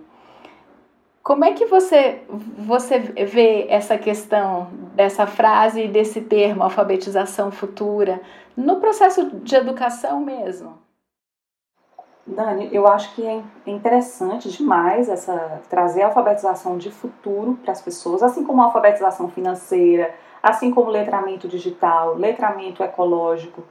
Como 1.27 1.43
é 1.43 1.51
que 1.51 1.65
você, 1.65 2.21
você 2.29 2.99
vê 2.99 3.67
essa 3.67 3.97
questão 3.97 4.69
dessa 4.95 5.27
frase 5.27 5.83
e 5.83 5.87
desse 5.89 6.21
termo, 6.21 6.63
alfabetização 6.63 7.51
futura, 7.51 8.21
no 8.55 8.77
processo 8.77 9.29
de 9.41 9.53
educação 9.53 10.21
mesmo? 10.21 10.77
Dani, 12.25 12.69
eu 12.71 12.87
acho 12.87 13.13
que 13.13 13.27
é 13.27 13.43
interessante 13.65 14.49
demais 14.49 15.09
essa 15.09 15.61
trazer 15.69 16.03
a 16.03 16.05
alfabetização 16.05 16.77
de 16.77 16.89
futuro 16.89 17.59
para 17.61 17.73
as 17.73 17.81
pessoas, 17.81 18.23
assim 18.23 18.45
como 18.45 18.61
a 18.61 18.65
alfabetização 18.67 19.27
financeira, 19.27 20.15
assim 20.41 20.71
como 20.71 20.89
letramento 20.89 21.45
digital, 21.45 22.15
letramento 22.15 22.81
ecológico, 22.81 23.65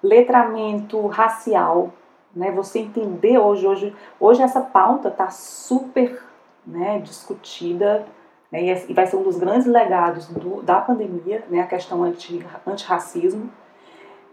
letramento 0.00 1.04
racial, 1.08 1.90
né? 2.32 2.52
Você 2.52 2.78
entender 2.78 3.38
hoje, 3.38 3.66
hoje, 3.66 3.96
hoje 4.20 4.40
essa 4.40 4.60
pauta 4.60 5.08
está 5.08 5.30
super 5.30 6.30
né, 6.66 6.98
discutida 7.00 8.06
né, 8.50 8.68
é, 8.68 8.84
e 8.88 8.92
vai 8.92 9.06
ser 9.06 9.16
um 9.16 9.22
dos 9.22 9.38
grandes 9.38 9.66
legados 9.66 10.28
do, 10.28 10.62
da 10.62 10.80
pandemia, 10.80 11.44
né, 11.48 11.60
a 11.60 11.66
questão 11.66 12.02
anti, 12.02 12.44
antirracismo. 12.66 13.50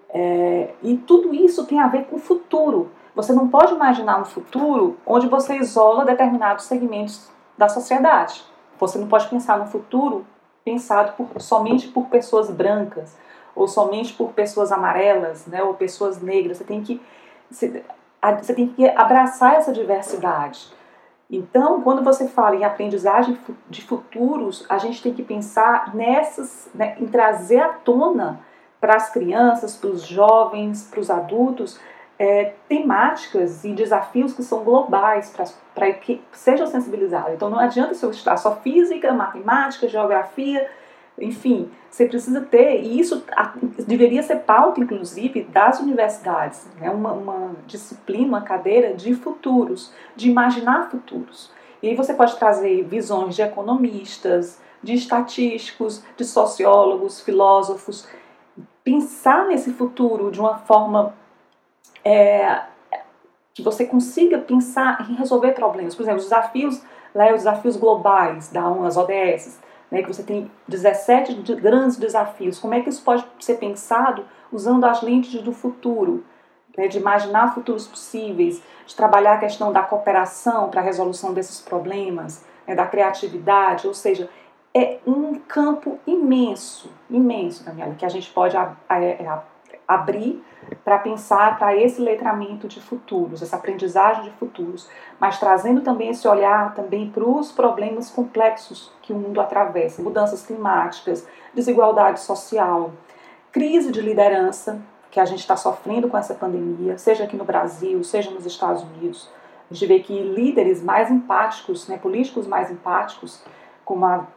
É, 0.09 0.73
e 0.81 0.97
tudo 0.97 1.33
isso 1.33 1.65
tem 1.65 1.79
a 1.79 1.87
ver 1.87 2.05
com 2.05 2.17
o 2.17 2.19
futuro. 2.19 2.91
Você 3.15 3.33
não 3.33 3.47
pode 3.47 3.73
imaginar 3.73 4.19
um 4.19 4.25
futuro 4.25 4.97
onde 5.05 5.27
você 5.27 5.57
isola 5.57 6.05
determinados 6.05 6.65
segmentos 6.65 7.29
da 7.57 7.69
sociedade. 7.69 8.43
Você 8.79 8.97
não 8.97 9.07
pode 9.07 9.27
pensar 9.27 9.59
no 9.59 9.65
futuro 9.65 10.25
pensado 10.63 11.13
por, 11.13 11.41
somente 11.41 11.87
por 11.87 12.07
pessoas 12.07 12.49
brancas 12.49 13.17
ou 13.55 13.67
somente 13.67 14.13
por 14.13 14.31
pessoas 14.31 14.71
amarelas, 14.71 15.45
né, 15.45 15.61
ou 15.61 15.73
pessoas 15.73 16.21
negras. 16.21 16.57
Você 16.57 16.63
tem 16.63 16.81
que 16.81 17.01
você 17.51 18.53
tem 18.53 18.67
que 18.67 18.87
abraçar 18.89 19.55
essa 19.55 19.71
diversidade. 19.71 20.71
Então, 21.29 21.81
quando 21.81 22.03
você 22.03 22.27
fala 22.27 22.55
em 22.55 22.63
aprendizagem 22.63 23.37
de 23.69 23.83
futuros, 23.83 24.65
a 24.67 24.79
gente 24.79 25.01
tem 25.01 25.13
que 25.13 25.21
pensar 25.21 25.93
nessas, 25.93 26.69
né, 26.73 26.95
em 26.99 27.05
trazer 27.05 27.59
à 27.59 27.69
tona 27.69 28.39
para 28.81 28.95
as 28.95 29.11
crianças, 29.11 29.75
para 29.75 29.91
os 29.91 30.01
jovens, 30.01 30.87
para 30.89 30.99
os 30.99 31.11
adultos, 31.11 31.79
é, 32.17 32.53
temáticas 32.67 33.63
e 33.63 33.73
desafios 33.73 34.33
que 34.33 34.41
são 34.41 34.63
globais 34.63 35.33
para 35.75 35.93
que 35.93 36.21
sejam 36.31 36.65
sensibilizados. 36.65 37.33
Então, 37.33 37.49
não 37.49 37.59
adianta 37.59 37.93
se 37.93 38.03
eu 38.03 38.09
estudar 38.09 38.37
só 38.37 38.55
física, 38.55 39.13
matemática, 39.13 39.87
geografia, 39.87 40.69
enfim, 41.21 41.69
você 41.89 42.05
precisa 42.05 42.41
ter, 42.41 42.81
e 42.81 42.99
isso 42.99 43.23
deveria 43.87 44.21
ser 44.23 44.37
pauta, 44.37 44.79
inclusive, 44.79 45.43
das 45.43 45.79
universidades, 45.79 46.67
né? 46.79 46.89
uma, 46.89 47.11
uma 47.13 47.55
disciplina, 47.65 48.27
uma 48.27 48.41
cadeira 48.41 48.93
de 48.93 49.13
futuros, 49.15 49.93
de 50.15 50.29
imaginar 50.29 50.89
futuros. 50.89 51.51
E 51.81 51.89
aí 51.89 51.95
você 51.95 52.13
pode 52.13 52.37
trazer 52.37 52.83
visões 52.83 53.35
de 53.35 53.41
economistas, 53.41 54.61
de 54.83 54.93
estatísticos, 54.93 56.03
de 56.15 56.25
sociólogos, 56.25 57.21
filósofos, 57.21 58.07
pensar 58.83 59.45
nesse 59.47 59.71
futuro 59.71 60.31
de 60.31 60.39
uma 60.39 60.57
forma 60.57 61.13
é, 62.03 62.63
que 63.53 63.61
você 63.61 63.85
consiga 63.85 64.37
pensar 64.37 65.05
em 65.09 65.15
resolver 65.15 65.51
problemas. 65.51 65.95
Por 65.95 66.03
exemplo, 66.03 66.19
os 66.19 66.25
desafios, 66.25 66.81
né, 67.13 67.31
os 67.31 67.39
desafios 67.39 67.75
globais 67.75 68.49
da 68.49 68.67
ONU, 68.67 68.85
as 68.85 68.97
ODS, 68.97 69.59
né, 69.91 70.01
que 70.01 70.07
você 70.07 70.23
tem 70.23 70.49
17 70.67 71.33
grandes 71.55 71.97
desafios. 71.97 72.59
Como 72.59 72.73
é 72.73 72.81
que 72.81 72.89
isso 72.89 73.03
pode 73.03 73.25
ser 73.39 73.55
pensado 73.55 74.25
usando 74.51 74.85
as 74.85 75.01
lentes 75.01 75.41
do 75.41 75.51
futuro? 75.51 76.23
Né, 76.77 76.87
de 76.87 76.97
imaginar 76.97 77.53
futuros 77.53 77.87
possíveis, 77.87 78.61
de 78.85 78.95
trabalhar 78.95 79.33
a 79.33 79.37
questão 79.39 79.73
da 79.73 79.81
cooperação 79.81 80.69
para 80.69 80.81
a 80.81 80.83
resolução 80.83 81.33
desses 81.33 81.59
problemas, 81.59 82.45
né, 82.65 82.75
da 82.75 82.85
criatividade, 82.85 83.87
ou 83.87 83.93
seja, 83.93 84.29
é 84.73 84.99
um 85.05 85.35
campo 85.35 85.99
imenso, 86.05 86.89
imenso, 87.09 87.63
Daniela, 87.65 87.95
que 87.95 88.05
a 88.05 88.09
gente 88.09 88.29
pode 88.29 88.55
a, 88.55 88.75
a, 88.87 88.95
a, 88.95 89.43
abrir 89.87 90.43
para 90.83 90.99
pensar 90.99 91.57
para 91.57 91.75
esse 91.75 92.01
letramento 92.01 92.67
de 92.67 92.79
futuros, 92.81 93.41
essa 93.41 93.55
aprendizagem 93.55 94.23
de 94.23 94.31
futuros, 94.31 94.89
mas 95.19 95.39
trazendo 95.39 95.81
também 95.81 96.09
esse 96.09 96.27
olhar 96.27 96.73
também 96.73 97.09
para 97.09 97.23
os 97.23 97.51
problemas 97.51 98.09
complexos 98.09 98.91
que 99.01 99.13
o 99.13 99.15
mundo 99.15 99.41
atravessa, 99.41 100.01
mudanças 100.01 100.45
climáticas, 100.45 101.27
desigualdade 101.53 102.19
social, 102.19 102.91
crise 103.51 103.91
de 103.91 104.01
liderança 104.01 104.81
que 105.11 105.19
a 105.19 105.25
gente 105.25 105.39
está 105.39 105.55
sofrendo 105.55 106.07
com 106.07 106.17
essa 106.17 106.35
pandemia, 106.35 106.97
seja 106.97 107.23
aqui 107.23 107.35
no 107.35 107.43
Brasil, 107.43 108.03
seja 108.03 108.29
nos 108.29 108.45
Estados 108.45 108.83
Unidos. 108.83 109.29
A 109.69 109.73
gente 109.73 109.85
vê 109.87 109.99
que 109.99 110.19
líderes 110.21 110.83
mais 110.83 111.09
empáticos, 111.09 111.87
né, 111.87 111.97
políticos 111.97 112.47
mais 112.47 112.71
empáticos, 112.71 113.43
como 113.83 114.05
a 114.05 114.27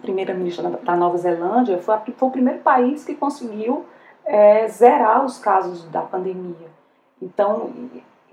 primeira-ministra 0.00 0.68
da 0.70 0.96
Nova 0.96 1.16
Zelândia, 1.16 1.78
foi, 1.78 1.96
foi 2.16 2.28
o 2.28 2.32
primeiro 2.32 2.60
país 2.60 3.04
que 3.04 3.14
conseguiu 3.14 3.84
é, 4.26 4.66
zerar 4.68 5.24
os 5.24 5.38
casos 5.38 5.84
da 5.84 6.02
pandemia. 6.02 6.68
Então, 7.22 7.72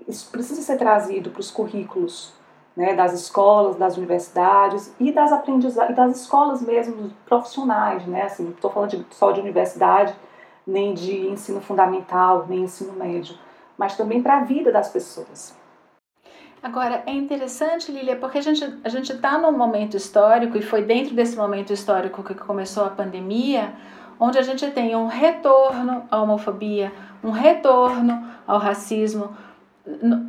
isso 0.06 0.30
precisa 0.30 0.60
ser 0.60 0.76
trazido 0.76 1.30
para 1.30 1.40
os 1.40 1.50
currículos 1.50 2.34
né, 2.76 2.94
das 2.94 3.12
escolas, 3.12 3.76
das 3.76 3.96
universidades 3.96 4.92
e 4.98 5.12
das 5.12 5.32
aprendizagens, 5.32 5.96
das 5.96 6.20
escolas 6.20 6.60
mesmo 6.60 7.10
profissionais, 7.24 8.04
né? 8.06 8.22
Assim, 8.22 8.50
estou 8.50 8.70
falando 8.70 8.90
de, 8.90 9.06
só 9.10 9.30
de 9.30 9.40
universidade, 9.40 10.14
nem 10.66 10.92
de 10.92 11.28
ensino 11.28 11.60
fundamental, 11.60 12.46
nem 12.48 12.64
ensino 12.64 12.92
médio, 12.92 13.36
mas 13.78 13.96
também 13.96 14.20
para 14.20 14.38
a 14.38 14.44
vida 14.44 14.72
das 14.72 14.88
pessoas. 14.88 15.56
Agora, 16.60 17.02
é 17.06 17.12
interessante, 17.12 17.92
Lilia, 17.92 18.16
porque 18.16 18.38
a 18.38 18.40
gente 18.40 18.64
a 18.82 18.88
gente 18.88 19.12
está 19.12 19.36
num 19.38 19.52
momento 19.52 19.96
histórico, 19.96 20.56
e 20.56 20.62
foi 20.62 20.82
dentro 20.82 21.14
desse 21.14 21.36
momento 21.36 21.72
histórico 21.72 22.24
que 22.24 22.34
começou 22.34 22.86
a 22.86 22.90
pandemia, 22.90 23.74
onde 24.18 24.38
a 24.38 24.42
gente 24.42 24.70
tem 24.70 24.94
um 24.96 25.06
retorno 25.06 26.04
à 26.10 26.22
homofobia, 26.22 26.92
um 27.22 27.30
retorno 27.30 28.24
ao 28.46 28.58
racismo, 28.58 29.36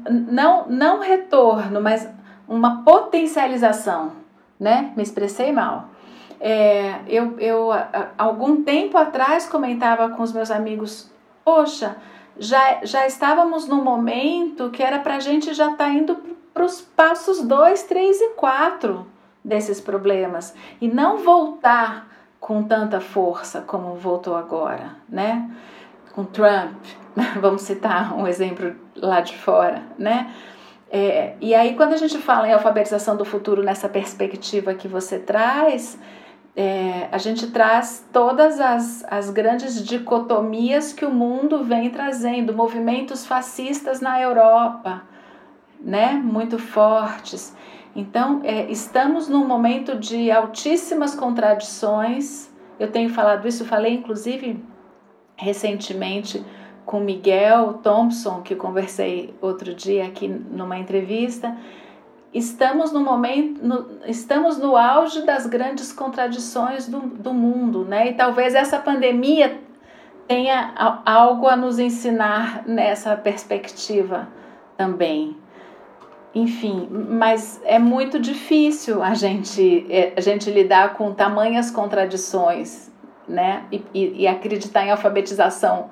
não, 0.10 0.68
não 0.68 1.00
retorno, 1.00 1.82
mas 1.82 2.08
uma 2.48 2.84
potencialização, 2.84 4.12
né? 4.60 4.92
Me 4.96 5.04
expressei 5.04 5.52
mal. 5.52 5.90
É, 6.40 7.00
eu, 7.08 7.40
eu, 7.40 7.70
algum 8.18 8.64
tempo 8.64 8.98
atrás, 8.98 9.48
comentava 9.48 10.10
com 10.10 10.22
os 10.22 10.34
meus 10.34 10.52
amigos: 10.52 11.10
Poxa, 11.44 11.96
já, 12.38 12.80
já 12.84 13.08
estávamos 13.08 13.68
num 13.68 13.84
momento 13.84 14.70
que 14.70 14.84
era 14.84 15.00
para 15.00 15.16
a 15.16 15.20
gente 15.20 15.54
já 15.54 15.72
estar 15.72 15.86
tá 15.86 15.90
indo 15.90 16.18
para 16.54 16.66
os 16.66 16.82
passos 16.82 17.42
2, 17.42 17.84
3 17.84 18.22
e 18.22 18.30
4 18.30 19.08
desses 19.44 19.80
problemas 19.80 20.56
e 20.82 20.88
não 20.88 21.18
voltar 21.18 22.08
com 22.46 22.62
tanta 22.62 23.02
força 23.02 23.62
como 23.62 23.96
voltou 23.96 24.36
agora, 24.36 24.98
né? 25.10 25.50
Com 26.14 26.24
Trump, 26.24 26.78
vamos 27.42 27.64
citar 27.64 28.16
um 28.16 28.28
exemplo 28.28 28.76
lá 28.96 29.20
de 29.20 29.36
fora, 29.36 29.82
né? 29.98 30.32
É, 30.92 31.34
e 31.42 31.56
aí, 31.56 31.74
quando 31.74 31.94
a 31.94 31.98
gente 31.98 32.20
fala 32.20 32.48
em 32.48 32.54
alfabetização 32.54 33.18
do 33.18 33.26
futuro 33.26 33.64
nessa 33.64 33.90
perspectiva 33.90 34.76
que 34.76 34.88
você 34.88 35.18
traz, 35.18 35.98
é, 36.56 37.08
a 37.12 37.18
gente 37.18 37.48
traz 37.48 38.06
todas 38.14 38.60
as, 38.60 39.04
as 39.10 39.32
grandes 39.32 39.84
dicotomias 39.84 40.94
que 40.94 41.04
o 41.04 41.10
mundo 41.10 41.64
vem 41.64 41.90
trazendo, 41.90 42.54
movimentos 42.54 43.26
fascistas 43.26 44.02
na 44.02 44.22
Europa, 44.22 45.02
né, 45.82 46.12
muito 46.12 46.60
fortes. 46.60 47.56
Então, 47.96 48.42
é, 48.44 48.70
estamos 48.70 49.30
num 49.30 49.46
momento 49.48 49.98
de 49.98 50.30
altíssimas 50.30 51.16
contradições. 51.16 52.52
Eu 52.80 52.92
tenho 52.92 53.10
falado 53.10 53.48
isso, 53.48 53.64
falei 53.66 53.94
inclusive 53.94 54.62
recentemente 55.38 56.46
com 56.86 57.00
Miguel 57.00 57.76
Thompson, 57.82 58.42
que 58.42 58.56
conversei 58.56 59.34
outro 59.42 59.74
dia 59.74 60.06
aqui 60.06 60.28
numa 60.28 60.78
entrevista 60.78 61.56
estamos 62.36 62.92
no 62.92 63.00
momento, 63.00 63.66
no, 63.66 63.88
estamos 64.06 64.58
no 64.58 64.76
auge 64.76 65.26
das 65.26 65.46
grandes 65.46 65.94
contradições 65.94 66.86
do, 66.86 67.00
do 67.00 67.34
mundo, 67.34 67.86
né? 67.86 68.10
E 68.10 68.14
talvez 68.14 68.54
essa 68.54 68.78
pandemia 68.78 69.58
tenha 70.28 70.74
algo 71.06 71.48
a 71.48 71.56
nos 71.56 71.80
ensinar 71.80 72.68
nessa 72.68 73.16
perspectiva 73.16 74.28
também. 74.76 75.38
Enfim, 76.36 76.90
mas 76.92 77.62
é 77.64 77.80
muito 77.80 78.20
difícil 78.20 79.02
a 79.02 79.14
gente, 79.14 79.88
é, 79.90 80.12
a 80.18 80.20
gente 80.20 80.52
lidar 80.52 80.96
com 80.96 81.14
tamanhas 81.14 81.72
contradições, 81.72 82.92
né? 83.26 83.64
E, 83.72 83.82
e, 83.94 84.22
e 84.24 84.28
acreditar 84.28 84.86
em 84.86 84.92
alfabetização 84.92 85.90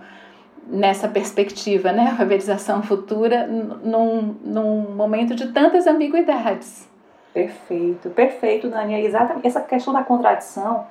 nessa 0.68 1.08
perspectiva, 1.08 1.94
né? 1.94 2.10
Alfabetização 2.10 2.84
futura 2.84 3.48
num, 3.48 4.36
num 4.44 4.94
momento 4.94 5.34
de 5.34 5.48
tantas 5.54 5.88
ambiguidades. 5.88 6.90
Perfeito, 7.34 8.10
perfeito, 8.10 8.70
Dani. 8.70 8.96
É 8.96 9.02
exatamente 9.02 9.48
essa 9.48 9.62
questão 9.62 9.94
da 9.94 10.04
contradição 10.04 10.86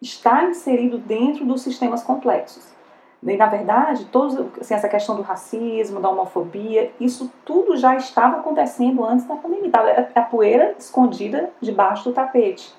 está 0.00 0.44
inserido 0.44 0.98
dentro 0.98 1.46
dos 1.46 1.62
sistemas 1.62 2.02
complexos. 2.02 2.77
E, 3.22 3.36
na 3.36 3.46
verdade, 3.46 4.04
todos, 4.06 4.38
assim, 4.60 4.74
essa 4.74 4.88
questão 4.88 5.16
do 5.16 5.22
racismo, 5.22 6.00
da 6.00 6.08
homofobia, 6.08 6.92
isso 7.00 7.32
tudo 7.44 7.76
já 7.76 7.96
estava 7.96 8.38
acontecendo 8.38 9.04
antes 9.04 9.26
da 9.26 9.34
pandemia. 9.34 9.70
a 10.14 10.22
poeira 10.22 10.74
escondida 10.78 11.50
debaixo 11.60 12.04
do 12.04 12.14
tapete. 12.14 12.72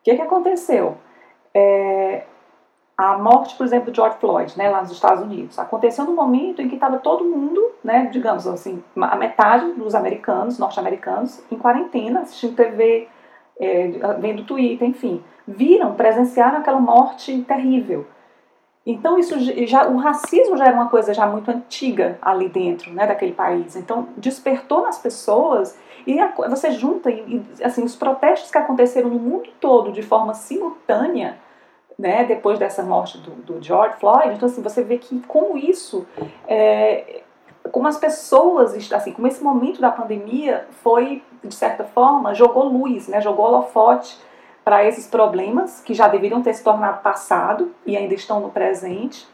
O 0.00 0.04
que, 0.04 0.16
que 0.16 0.22
aconteceu? 0.22 0.96
É, 1.54 2.24
a 2.96 3.16
morte, 3.18 3.56
por 3.56 3.64
exemplo, 3.64 3.90
de 3.90 3.96
George 3.96 4.16
Floyd, 4.18 4.56
né, 4.58 4.68
lá 4.68 4.80
nos 4.80 4.90
Estados 4.90 5.22
Unidos, 5.22 5.58
aconteceu 5.58 6.04
no 6.04 6.12
momento 6.12 6.60
em 6.60 6.68
que 6.68 6.74
estava 6.74 6.98
todo 6.98 7.24
mundo, 7.24 7.72
né, 7.82 8.08
digamos 8.12 8.46
assim, 8.46 8.82
a 8.96 9.16
metade 9.16 9.72
dos 9.72 9.94
americanos, 9.94 10.58
norte-americanos, 10.58 11.42
em 11.50 11.56
quarentena, 11.56 12.20
assistindo 12.20 12.56
TV, 12.56 13.08
é, 13.58 13.88
vendo 14.18 14.44
Twitter, 14.44 14.88
enfim, 14.88 15.22
viram, 15.46 15.94
presenciaram 15.94 16.58
aquela 16.58 16.80
morte 16.80 17.42
terrível. 17.42 18.06
Então 18.84 19.18
isso 19.18 19.36
já, 19.66 19.86
o 19.86 19.96
racismo 19.96 20.56
já 20.56 20.66
era 20.66 20.74
uma 20.74 20.88
coisa 20.88 21.14
já 21.14 21.26
muito 21.26 21.50
antiga 21.50 22.18
ali 22.20 22.48
dentro, 22.48 22.92
né, 22.92 23.06
daquele 23.06 23.32
país. 23.32 23.76
Então 23.76 24.08
despertou 24.16 24.82
nas 24.82 24.98
pessoas 24.98 25.78
e 26.04 26.18
a, 26.18 26.32
você 26.48 26.72
junta 26.72 27.08
e, 27.10 27.42
assim 27.62 27.84
os 27.84 27.94
protestos 27.94 28.50
que 28.50 28.58
aconteceram 28.58 29.08
no 29.08 29.20
mundo 29.20 29.48
todo 29.60 29.92
de 29.92 30.02
forma 30.02 30.34
simultânea 30.34 31.38
né, 31.98 32.24
depois 32.24 32.58
dessa 32.58 32.82
morte 32.82 33.18
do, 33.18 33.30
do, 33.30 33.62
George 33.62 33.96
Floyd. 33.98 34.34
Então, 34.34 34.48
assim, 34.48 34.62
você 34.62 34.82
vê 34.82 34.98
que 34.98 35.20
como 35.20 35.56
isso, 35.56 36.04
é, 36.48 37.22
como 37.70 37.86
as 37.86 37.98
pessoas, 37.98 38.74
assim, 38.92 39.12
como 39.12 39.28
esse 39.28 39.42
momento 39.42 39.80
da 39.80 39.90
pandemia 39.90 40.66
foi, 40.82 41.22
de 41.44 41.54
certa 41.54 41.84
forma, 41.84 42.34
jogou 42.34 42.64
luz, 42.64 43.06
né, 43.06 43.20
jogou 43.20 43.46
holofote 43.46 44.18
para 44.64 44.84
esses 44.84 45.06
problemas 45.06 45.80
que 45.80 45.94
já 45.94 46.08
deveriam 46.08 46.42
ter 46.42 46.54
se 46.54 46.62
tornado 46.62 47.02
passado 47.02 47.72
e 47.84 47.96
ainda 47.96 48.14
estão 48.14 48.40
no 48.40 48.50
presente, 48.50 49.26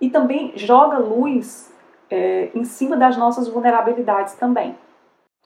e 0.00 0.08
também 0.08 0.52
joga 0.56 0.98
luz 0.98 1.72
é, 2.08 2.50
em 2.54 2.64
cima 2.64 2.96
das 2.96 3.16
nossas 3.16 3.48
vulnerabilidades 3.48 4.34
também. 4.34 4.76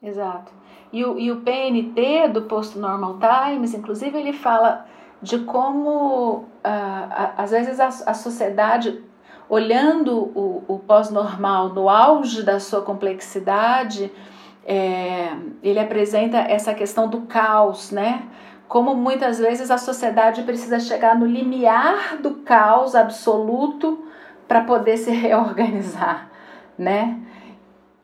Exato. 0.02 0.52
E 0.92 1.04
o, 1.04 1.18
e 1.18 1.32
o 1.32 1.40
PNT 1.40 2.28
do 2.28 2.42
Post 2.42 2.78
Normal 2.78 3.18
Times, 3.18 3.74
inclusive, 3.74 4.16
ele 4.18 4.32
fala 4.32 4.86
de 5.20 5.38
como, 5.40 6.44
ah, 6.62 7.32
às 7.36 7.50
vezes, 7.50 7.80
a, 7.80 7.86
a 7.86 8.14
sociedade, 8.14 9.02
olhando 9.48 10.14
o, 10.14 10.62
o 10.68 10.78
pós-normal 10.78 11.70
no 11.70 11.88
auge 11.88 12.42
da 12.42 12.60
sua 12.60 12.82
complexidade, 12.82 14.12
é, 14.66 15.36
ele 15.62 15.78
apresenta 15.78 16.38
essa 16.38 16.72
questão 16.74 17.08
do 17.08 17.22
caos, 17.22 17.90
né? 17.90 18.22
Como 18.68 18.94
muitas 18.94 19.38
vezes 19.38 19.70
a 19.70 19.78
sociedade 19.78 20.42
precisa 20.42 20.80
chegar 20.80 21.18
no 21.18 21.26
limiar 21.26 22.18
do 22.18 22.36
caos 22.36 22.94
absoluto 22.94 24.06
para 24.48 24.62
poder 24.64 24.96
se 24.96 25.10
reorganizar, 25.12 26.30
né? 26.76 27.20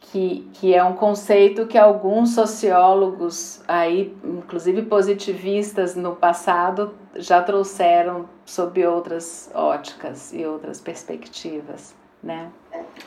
que, 0.01 0.49
que 0.55 0.75
é 0.75 0.83
um 0.83 0.95
conceito 0.95 1.67
que 1.67 1.79
alguns 1.79 2.35
sociólogos, 2.35 3.63
aí, 3.69 4.17
inclusive 4.25 4.83
positivistas 4.83 5.95
no 5.95 6.17
passado, 6.17 6.95
já 7.15 7.43
trouxeram 7.43 8.29
sob 8.45 8.85
outras 8.87 9.51
óticas 9.55 10.33
e 10.33 10.45
outras 10.45 10.81
perspectivas, 10.81 11.95
né? 12.23 12.51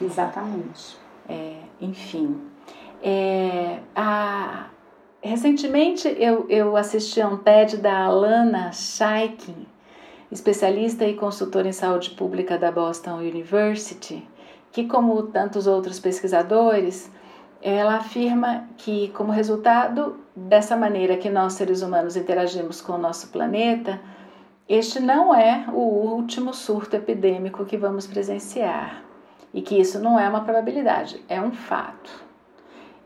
Exatamente. 0.02 0.98
É, 1.28 1.58
enfim, 1.82 2.40
é, 3.02 3.80
a, 3.96 4.68
recentemente 5.24 6.08
eu, 6.20 6.46
eu 6.50 6.76
assisti 6.76 7.22
a 7.22 7.28
um 7.28 7.38
TED 7.38 7.78
da 7.78 8.06
Alana 8.06 8.72
Scheikin, 8.72 9.66
especialista 10.30 11.06
e 11.06 11.16
consultora 11.16 11.68
em 11.68 11.72
saúde 11.72 12.12
pública 12.12 12.58
da 12.58 12.72
Boston 12.72 13.18
University, 13.18 14.28
que, 14.72 14.86
como 14.86 15.24
tantos 15.24 15.66
outros 15.66 16.00
pesquisadores, 16.00 17.10
ela 17.62 17.96
afirma 17.96 18.68
que, 18.78 19.10
como 19.10 19.32
resultado 19.32 20.18
dessa 20.36 20.76
maneira 20.76 21.16
que 21.16 21.30
nós 21.30 21.54
seres 21.54 21.82
humanos 21.82 22.18
interagimos 22.18 22.82
com 22.82 22.94
o 22.94 22.98
nosso 22.98 23.30
planeta, 23.30 24.02
este 24.68 25.00
não 25.00 25.34
é 25.34 25.66
o 25.72 25.80
último 25.80 26.54
surto 26.54 26.96
epidêmico 26.96 27.66
que 27.66 27.78
vamos 27.78 28.06
presenciar 28.06 29.04
e 29.54 29.62
que 29.62 29.80
isso 29.80 30.00
não 30.00 30.20
é 30.20 30.28
uma 30.28 30.42
probabilidade, 30.42 31.24
é 31.30 31.40
um 31.40 31.52
fato. 31.52 32.33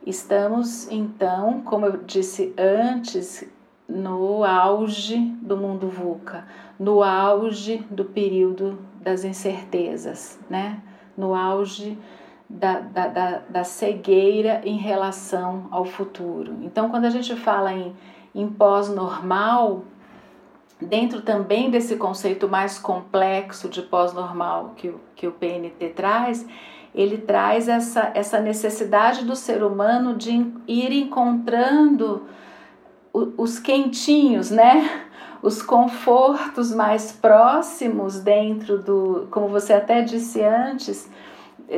Estamos, 0.08 0.90
então, 0.90 1.62
como 1.64 1.86
eu 1.86 1.98
disse 1.98 2.54
antes, 2.58 3.46
no 3.90 4.42
auge 4.46 5.18
do 5.42 5.58
mundo 5.58 5.90
VUCA, 5.90 6.48
no 6.80 7.04
auge 7.04 7.86
do 7.92 8.06
período 8.06 8.80
das 9.02 9.26
incertezas, 9.26 10.40
né? 10.50 10.82
no 11.18 11.36
auge 11.36 11.98
da, 12.50 12.80
da, 12.80 13.08
da, 13.10 13.42
da, 13.50 13.64
cegueira 13.66 14.62
em 14.64 14.78
relação 14.78 15.68
ao 15.72 15.84
futuro. 15.84 16.56
Então, 16.62 16.90
quando 16.90 17.04
a 17.04 17.10
gente 17.10 17.36
fala 17.36 17.74
em, 17.74 17.94
em 18.34 18.48
pós-normal, 18.48 19.84
dentro 20.82 21.22
também 21.22 21.70
desse 21.70 21.98
conceito 21.98 22.48
mais 22.48 22.80
complexo 22.80 23.68
de 23.68 23.82
pós-normal 23.82 24.72
que, 24.78 24.96
que 25.18 25.28
o 25.28 25.34
PNT 25.34 25.90
traz, 25.90 26.48
ele 26.94 27.18
traz 27.18 27.68
essa, 27.68 28.12
essa 28.14 28.40
necessidade 28.40 29.26
do 29.26 29.36
ser 29.36 29.64
humano 29.64 30.16
de 30.16 30.52
ir 30.68 30.92
encontrando 30.92 32.28
os 33.14 33.60
quentinhos, 33.60 34.52
né? 34.52 35.04
Os 35.42 35.62
confortos 35.62 36.74
mais 36.74 37.12
próximos 37.12 38.20
dentro 38.20 38.80
do, 38.80 39.28
como 39.32 39.48
você 39.48 39.74
até 39.74 40.02
disse 40.02 40.44
antes, 40.44 41.10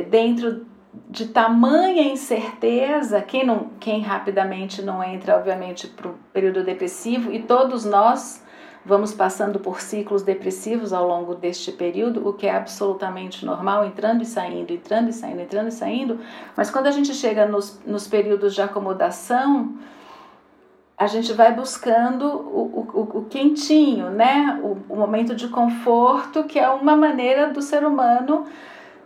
dentro 0.08 0.66
de 1.08 1.26
tamanha 1.28 2.02
incerteza, 2.02 3.20
quem, 3.22 3.46
não, 3.46 3.70
quem 3.78 4.00
rapidamente 4.00 4.82
não 4.82 5.02
entra, 5.02 5.36
obviamente, 5.36 5.86
para 5.86 6.08
o 6.08 6.14
período 6.32 6.64
depressivo, 6.64 7.32
e 7.32 7.42
todos 7.42 7.84
nós 7.84 8.42
vamos 8.90 9.14
passando 9.14 9.60
por 9.60 9.80
ciclos 9.80 10.22
depressivos 10.22 10.92
ao 10.92 11.06
longo 11.06 11.34
deste 11.34 11.70
período, 11.70 12.28
o 12.28 12.32
que 12.32 12.46
é 12.46 12.54
absolutamente 12.54 13.46
normal, 13.46 13.86
entrando 13.86 14.22
e 14.22 14.26
saindo, 14.26 14.72
entrando 14.72 15.08
e 15.08 15.12
saindo, 15.12 15.40
entrando 15.40 15.68
e 15.68 15.72
saindo, 15.72 16.18
mas 16.56 16.70
quando 16.70 16.88
a 16.88 16.90
gente 16.90 17.14
chega 17.14 17.46
nos, 17.46 17.80
nos 17.86 18.08
períodos 18.08 18.52
de 18.52 18.60
acomodação, 18.60 19.74
a 20.98 21.06
gente 21.06 21.32
vai 21.32 21.54
buscando 21.54 22.26
o, 22.26 22.84
o, 22.92 23.18
o 23.20 23.24
quentinho, 23.24 24.10
né? 24.10 24.60
O, 24.62 24.76
o 24.92 24.96
momento 24.96 25.34
de 25.34 25.48
conforto, 25.48 26.44
que 26.44 26.58
é 26.58 26.68
uma 26.68 26.94
maneira 26.94 27.48
do 27.48 27.62
ser 27.62 27.86
humano 27.86 28.44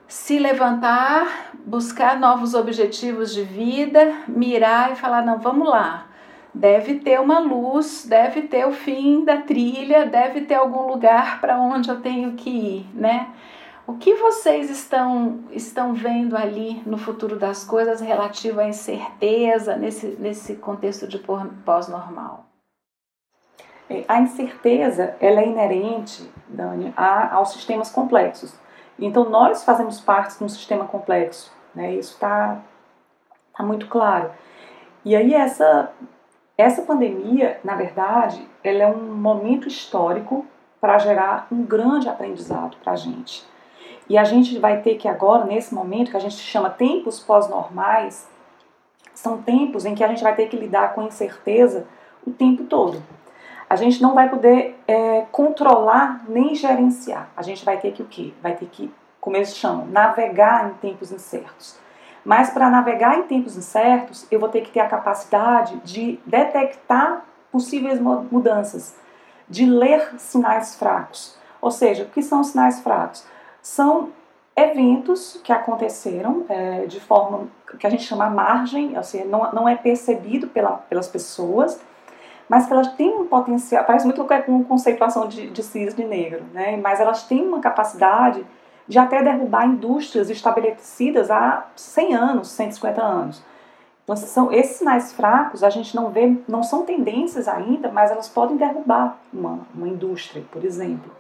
se 0.09 0.39
levantar, 0.39 1.53
buscar 1.65 2.19
novos 2.19 2.55
objetivos 2.55 3.33
de 3.33 3.43
vida, 3.43 4.13
mirar 4.27 4.93
e 4.93 4.97
falar: 4.97 5.25
não, 5.25 5.39
vamos 5.39 5.69
lá. 5.69 6.07
Deve 6.55 7.01
ter 7.01 7.21
uma 7.21 7.41
luz, 7.41 8.07
deve 8.09 8.43
ter 8.43 8.65
o 8.67 8.73
fim 8.73 9.25
da 9.25 9.39
trilha, 9.39 10.07
deve 10.07 10.43
ter 10.43 10.55
algum 10.55 10.87
lugar 10.87 11.41
para 11.41 11.59
onde 11.59 11.89
eu 11.89 12.01
tenho 12.01 12.33
que 12.35 12.51
ir, 12.51 12.87
né? 12.95 13.29
O 13.87 13.95
que 13.95 14.15
vocês 14.15 14.71
estão, 14.71 15.41
estão 15.51 15.93
vendo 15.93 16.37
ali 16.37 16.83
no 16.87 16.97
futuro 16.97 17.39
das 17.39 17.65
coisas 17.65 18.01
relativo 18.01 18.61
à 18.61 18.67
incerteza 18.67 19.77
nesse, 19.77 20.07
nesse 20.19 20.55
contexto 20.57 21.07
de 21.07 21.19
pós-normal? 21.19 22.47
É, 23.91 24.05
a 24.09 24.21
incerteza 24.21 25.15
ela 25.21 25.41
é 25.41 25.47
inerente, 25.47 26.33
Dani, 26.49 26.95
a, 26.97 27.35
aos 27.35 27.53
sistemas 27.53 27.91
complexos. 27.91 28.59
Então, 28.99 29.29
nós 29.29 29.65
fazemos 29.65 30.01
parte 30.01 30.39
de 30.39 30.45
um 30.45 30.49
sistema 30.49 30.87
complexo, 30.87 31.53
né? 31.75 31.93
isso 31.95 32.15
está 32.15 32.63
tá 33.55 33.63
muito 33.63 33.87
claro. 33.89 34.31
E 35.05 35.15
aí, 35.15 35.35
essa, 35.35 35.93
essa 36.57 36.83
pandemia, 36.83 37.59
na 37.65 37.75
verdade, 37.75 38.47
ela 38.63 38.83
é 38.85 38.87
um 38.87 39.15
momento 39.15 39.67
histórico 39.67 40.47
para 40.81 40.99
gerar 40.99 41.49
um 41.51 41.65
grande 41.65 42.09
aprendizado 42.09 42.77
para 42.83 42.93
a 42.93 42.97
gente. 42.97 43.45
E 44.09 44.17
a 44.17 44.25
gente 44.25 44.59
vai 44.59 44.81
ter 44.81 44.97
que 44.97 45.09
agora, 45.09 45.45
nesse 45.45 45.75
momento, 45.75 46.11
que 46.11 46.17
a 46.17 46.21
gente 46.21 46.37
chama 46.37 46.71
tempos 46.71 47.21
pós-normais, 47.21 48.29
são 49.15 49.41
tempos 49.43 49.85
em 49.85 49.95
que 49.95 50.05
a 50.05 50.09
gente 50.09 50.23
vai 50.23 50.35
ter 50.35 50.49
que 50.49 50.57
lidar 50.57 50.95
com 50.95 51.03
incerteza 51.03 51.87
o 52.27 52.31
tempo 52.31 52.65
todo. 52.65 53.03
A 53.69 53.77
gente 53.77 54.03
não 54.03 54.15
vai 54.15 54.29
poder 54.29 54.79
é, 54.87 55.23
controlar 55.33 56.25
nem 56.29 56.55
gerenciar. 56.55 57.31
A 57.37 57.43
gente 57.43 57.65
vai 57.65 57.79
ter 57.79 57.93
que 57.93 58.03
o 58.03 58.07
quê? 58.07 58.33
Vai 58.43 58.55
ter 58.55 58.67
que, 58.67 58.93
como 59.21 59.37
eles 59.37 59.57
chamam, 59.57 59.87
navegar 59.87 60.69
em 60.69 60.75
tempos 60.75 61.11
incertos. 61.11 61.83
Mas 62.25 62.51
para 62.51 62.71
navegar 62.71 63.19
em 63.19 63.25
tempos 63.25 63.57
incertos, 63.57 64.27
eu 64.31 64.41
vou 64.41 64.49
ter 64.49 64.63
que 64.63 64.71
ter 64.71 64.81
a 64.81 64.89
capacidade 64.89 65.77
de 65.85 66.19
detectar 66.25 67.25
possíveis 67.53 68.01
mudanças, 68.01 68.97
de 69.49 69.67
ler 69.67 70.19
sinais 70.19 70.75
fracos. 70.75 71.39
Ou 71.61 71.71
seja, 71.71 72.05
o 72.05 72.09
que 72.09 72.23
são 72.23 72.43
sinais 72.43 72.81
fracos? 72.81 73.25
São 73.61 74.11
eventos 74.57 75.41
que 75.43 75.53
aconteceram 75.53 76.45
é, 76.49 76.87
de 76.87 77.01
forma 77.01 77.49
que 77.79 77.87
a 77.87 77.91
gente 77.91 78.05
chama 78.05 78.31
margem, 78.31 78.97
ou 78.97 79.03
seja, 79.03 79.25
não, 79.25 79.53
não 79.53 79.69
é 79.69 79.75
percebido 79.75 80.47
pela, 80.47 80.73
pelas 80.73 81.09
pessoas, 81.09 81.81
mas 82.49 82.67
que 82.67 82.73
elas 82.73 82.93
têm 82.95 83.15
um 83.17 83.27
potencial, 83.27 83.85
parece 83.85 84.07
muito 84.07 84.25
com 84.47 84.65
conceituação 84.65 85.27
de, 85.27 85.51
de 85.51 85.63
cisne 85.63 86.05
negro, 86.05 86.45
né? 86.53 86.77
mas 86.77 87.01
elas 87.01 87.25
têm 87.25 87.47
uma 87.47 87.61
capacidade 87.61 88.45
de 88.87 88.99
até 88.99 89.23
derrubar 89.23 89.67
indústrias 89.67 90.29
estabelecidas 90.31 91.31
há 91.31 91.67
100 91.75 92.15
anos, 92.15 92.49
150 92.49 93.03
anos. 93.03 93.43
Então, 94.05 94.17
são, 94.17 94.53
esses 94.53 94.77
sinais 94.77 95.13
fracos 95.13 95.65
a 95.65 95.71
gente 95.71 95.97
não 95.97 96.11
vê, 96.11 96.37
não 96.47 96.63
são 96.63 96.85
tendências 96.85 97.49
ainda, 97.49 97.91
mas 97.91 98.11
elas 98.11 98.29
podem 98.29 98.57
derrubar 98.57 99.19
uma, 99.33 99.61
uma 99.75 99.89
indústria, 99.89 100.45
por 100.53 100.63
exemplo. 100.63 101.11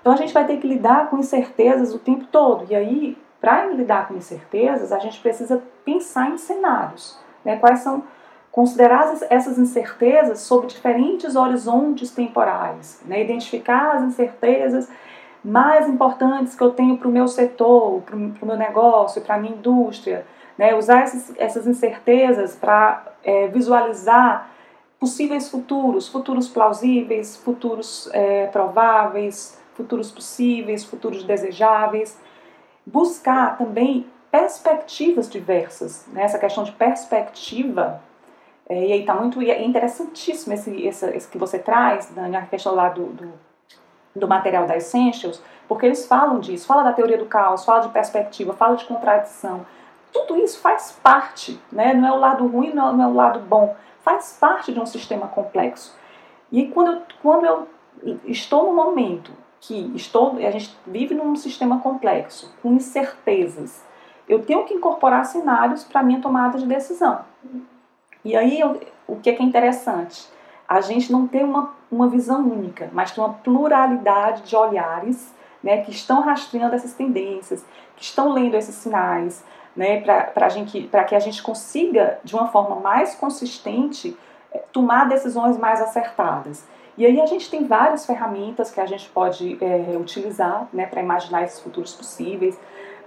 Então 0.00 0.12
a 0.12 0.16
gente 0.16 0.32
vai 0.32 0.46
ter 0.46 0.56
que 0.56 0.66
lidar 0.66 1.10
com 1.10 1.18
incertezas 1.18 1.94
o 1.94 1.98
tempo 1.98 2.24
todo. 2.32 2.66
E 2.70 2.74
aí, 2.74 3.18
para 3.40 3.66
lidar 3.66 4.08
com 4.08 4.14
incertezas, 4.14 4.92
a 4.92 4.98
gente 4.98 5.20
precisa 5.20 5.62
pensar 5.84 6.30
em 6.30 6.38
cenários. 6.38 7.18
Né? 7.44 7.56
Quais 7.58 7.80
são 7.80 8.02
considerar 8.50 9.14
essas 9.28 9.58
incertezas 9.58 10.40
sob 10.40 10.66
diferentes 10.66 11.36
horizontes 11.36 12.10
temporais, 12.10 13.00
né? 13.04 13.22
identificar 13.22 13.92
as 13.92 14.02
incertezas 14.02 14.88
mais 15.44 15.88
importantes 15.88 16.54
que 16.54 16.62
eu 16.62 16.70
tenho 16.70 16.96
para 16.96 17.08
o 17.08 17.10
meu 17.10 17.26
setor, 17.26 18.02
para 18.02 18.16
o 18.16 18.46
meu 18.46 18.56
negócio, 18.56 19.22
para 19.22 19.36
a 19.36 19.38
minha 19.38 19.54
indústria, 19.54 20.26
né? 20.58 20.74
usar 20.74 21.02
essas, 21.02 21.32
essas 21.38 21.66
incertezas 21.66 22.54
para 22.54 23.04
é, 23.22 23.48
visualizar 23.48 24.50
possíveis 24.98 25.48
futuros, 25.48 26.08
futuros 26.08 26.48
plausíveis, 26.48 27.36
futuros 27.36 28.08
é, 28.12 28.46
prováveis, 28.48 29.58
futuros 29.74 30.10
possíveis, 30.10 30.84
futuros 30.84 31.24
desejáveis. 31.24 32.18
Buscar 32.84 33.56
também 33.56 34.06
perspectivas 34.30 35.28
diversas. 35.28 36.06
Né? 36.12 36.22
Essa 36.22 36.38
questão 36.38 36.64
de 36.64 36.72
perspectiva 36.72 38.02
é, 38.70 38.86
e 38.86 38.92
aí 38.92 39.00
está 39.00 39.14
muito 39.14 39.42
é 39.42 39.64
interessantíssimo 39.64 40.54
esse, 40.54 40.86
esse, 40.86 41.04
esse, 41.10 41.28
que 41.28 41.36
você 41.36 41.58
traz, 41.58 42.08
Dani, 42.14 42.36
a 42.36 42.42
questão 42.42 42.72
lá 42.72 42.88
do, 42.88 43.06
do, 43.06 43.32
do, 44.14 44.28
material 44.28 44.66
da 44.66 44.76
Essentials, 44.76 45.42
porque 45.68 45.86
eles 45.86 46.06
falam 46.06 46.40
disso, 46.40 46.66
fala 46.66 46.82
da 46.82 46.92
teoria 46.92 47.18
do 47.18 47.26
caos, 47.26 47.64
fala 47.64 47.80
de 47.80 47.88
perspectiva, 47.90 48.52
fala 48.52 48.76
de 48.76 48.84
contradição. 48.84 49.64
Tudo 50.12 50.36
isso 50.36 50.60
faz 50.60 50.98
parte, 51.02 51.60
né? 51.70 51.94
não 51.94 52.08
é 52.08 52.12
o 52.12 52.18
lado 52.18 52.46
ruim, 52.46 52.72
não 52.72 52.90
é, 52.90 52.92
não 52.92 53.04
é 53.04 53.06
o 53.06 53.14
lado 53.14 53.40
bom, 53.40 53.76
faz 54.02 54.36
parte 54.40 54.72
de 54.72 54.80
um 54.80 54.86
sistema 54.86 55.28
complexo. 55.28 55.96
E 56.50 56.66
quando 56.66 56.92
eu, 56.92 57.02
quando 57.22 57.46
eu 57.46 57.68
estou 58.24 58.66
no 58.66 58.74
momento 58.74 59.30
que 59.60 59.92
estou, 59.94 60.36
a 60.38 60.50
gente 60.50 60.76
vive 60.86 61.14
num 61.14 61.36
sistema 61.36 61.80
complexo, 61.80 62.52
com 62.62 62.72
incertezas, 62.72 63.84
eu 64.28 64.42
tenho 64.42 64.64
que 64.64 64.74
incorporar 64.74 65.24
cenários 65.24 65.84
para 65.84 66.02
minha 66.02 66.20
tomada 66.20 66.58
de 66.58 66.66
decisão. 66.66 67.20
E 68.24 68.36
aí, 68.36 68.60
o 69.06 69.16
que 69.16 69.30
é, 69.30 69.32
que 69.34 69.42
é 69.42 69.44
interessante? 69.44 70.28
A 70.68 70.80
gente 70.80 71.10
não 71.10 71.26
tem 71.26 71.42
uma, 71.44 71.74
uma 71.90 72.08
visão 72.08 72.40
única, 72.40 72.88
mas 72.92 73.12
tem 73.12 73.22
uma 73.22 73.34
pluralidade 73.34 74.42
de 74.42 74.56
olhares 74.56 75.34
né, 75.62 75.82
que 75.82 75.90
estão 75.90 76.20
rastreando 76.22 76.74
essas 76.74 76.94
tendências, 76.94 77.64
que 77.96 78.04
estão 78.04 78.32
lendo 78.32 78.56
esses 78.56 78.74
sinais, 78.74 79.44
né, 79.76 80.00
para 80.00 81.04
que 81.04 81.14
a 81.14 81.18
gente 81.18 81.42
consiga, 81.42 82.18
de 82.24 82.34
uma 82.34 82.48
forma 82.48 82.76
mais 82.76 83.14
consistente, 83.14 84.16
eh, 84.52 84.62
tomar 84.72 85.08
decisões 85.08 85.58
mais 85.58 85.80
acertadas. 85.80 86.66
E 86.96 87.06
aí 87.06 87.20
a 87.20 87.26
gente 87.26 87.50
tem 87.50 87.66
várias 87.66 88.04
ferramentas 88.04 88.70
que 88.70 88.80
a 88.80 88.86
gente 88.86 89.08
pode 89.08 89.56
é, 89.62 89.96
utilizar 89.96 90.68
né, 90.72 90.86
para 90.86 91.00
imaginar 91.00 91.44
esses 91.44 91.60
futuros 91.60 91.94
possíveis 91.94 92.58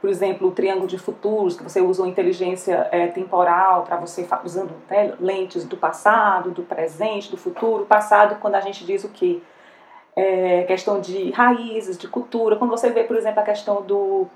por 0.03 0.09
exemplo, 0.09 0.49
o 0.49 0.51
triângulo 0.51 0.85
de 0.85 0.97
futuros, 0.97 1.55
que 1.55 1.63
você 1.63 1.79
usa 1.79 2.01
uma 2.01 2.09
inteligência 2.09 2.89
é, 2.91 3.07
temporal 3.07 3.83
para 3.83 3.95
você, 3.95 4.27
usando 4.43 4.73
né, 4.89 5.13
lentes 5.17 5.63
do 5.63 5.77
passado, 5.77 6.51
do 6.51 6.61
presente, 6.61 7.31
do 7.31 7.37
futuro. 7.37 7.85
Passado, 7.85 8.35
quando 8.41 8.55
a 8.55 8.59
gente 8.59 8.85
diz 8.85 9.05
o 9.05 9.07
que? 9.07 9.41
É, 10.13 10.63
questão 10.63 10.99
de 10.99 11.31
raízes, 11.31 11.97
de 11.97 12.09
cultura. 12.09 12.57
Quando 12.57 12.71
você 12.71 12.89
vê, 12.89 13.05
por 13.05 13.15
exemplo, 13.15 13.39
a 13.39 13.43
questão 13.43 13.81
do, 13.81 14.27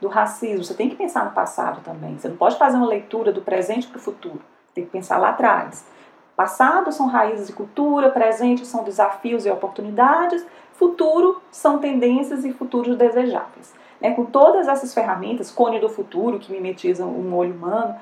do 0.00 0.08
racismo, 0.08 0.64
você 0.64 0.74
tem 0.74 0.90
que 0.90 0.96
pensar 0.96 1.24
no 1.24 1.30
passado 1.30 1.80
também. 1.84 2.18
Você 2.18 2.26
não 2.26 2.36
pode 2.36 2.58
fazer 2.58 2.76
uma 2.76 2.88
leitura 2.88 3.30
do 3.30 3.40
presente 3.40 3.86
para 3.86 3.98
o 3.98 4.02
futuro. 4.02 4.40
Tem 4.74 4.84
que 4.84 4.90
pensar 4.90 5.18
lá 5.18 5.28
atrás. 5.28 5.86
Passado 6.34 6.90
são 6.90 7.06
raízes 7.06 7.50
e 7.50 7.52
cultura, 7.52 8.10
presente 8.10 8.66
são 8.66 8.82
desafios 8.82 9.46
e 9.46 9.50
oportunidades, 9.50 10.44
futuro 10.72 11.40
são 11.52 11.78
tendências 11.78 12.44
e 12.44 12.52
futuros 12.52 12.96
desejáveis. 12.96 13.83
É, 14.00 14.10
com 14.10 14.24
todas 14.24 14.68
essas 14.68 14.92
ferramentas, 14.92 15.50
Cone 15.50 15.80
do 15.80 15.88
Futuro, 15.88 16.38
que 16.38 16.52
mimetizam 16.52 17.08
um 17.08 17.34
olho 17.34 17.54
humano, 17.54 17.94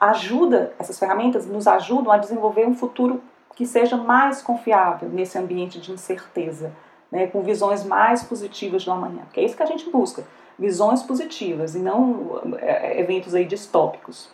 ajuda, 0.00 0.72
essas 0.78 0.98
ferramentas 0.98 1.46
nos 1.46 1.66
ajudam 1.66 2.12
a 2.12 2.16
desenvolver 2.16 2.66
um 2.66 2.74
futuro 2.74 3.20
que 3.54 3.66
seja 3.66 3.96
mais 3.96 4.40
confiável 4.40 5.08
nesse 5.10 5.36
ambiente 5.36 5.78
de 5.78 5.92
incerteza, 5.92 6.72
né, 7.12 7.26
com 7.26 7.42
visões 7.42 7.84
mais 7.84 8.22
positivas 8.22 8.84
do 8.84 8.92
amanhã. 8.92 9.22
Porque 9.24 9.40
é 9.40 9.44
isso 9.44 9.56
que 9.56 9.62
a 9.62 9.66
gente 9.66 9.90
busca, 9.90 10.24
visões 10.58 11.02
positivas 11.02 11.74
e 11.74 11.78
não 11.78 12.40
é, 12.58 13.00
eventos 13.00 13.34
aí 13.34 13.44
distópicos. 13.44 14.30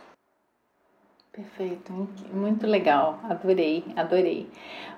Perfeito, 1.33 1.93
muito 2.33 2.67
legal, 2.67 3.19
adorei, 3.29 3.85
adorei. 3.95 4.49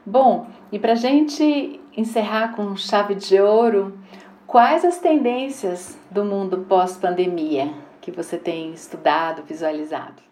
Bom, 0.07 0.47
e 0.71 0.79
para 0.79 0.95
gente 0.95 1.81
encerrar 1.97 2.55
com 2.55 2.77
chave 2.77 3.17
de 3.17 3.41
ouro, 3.41 3.99
Quais 4.49 4.83
as 4.83 4.97
tendências 4.97 5.99
do 6.11 6.25
mundo 6.25 6.65
pós-pandemia 6.67 7.71
que 8.01 8.11
você 8.11 8.39
tem 8.39 8.73
estudado, 8.73 9.43
visualizado? 9.43 10.23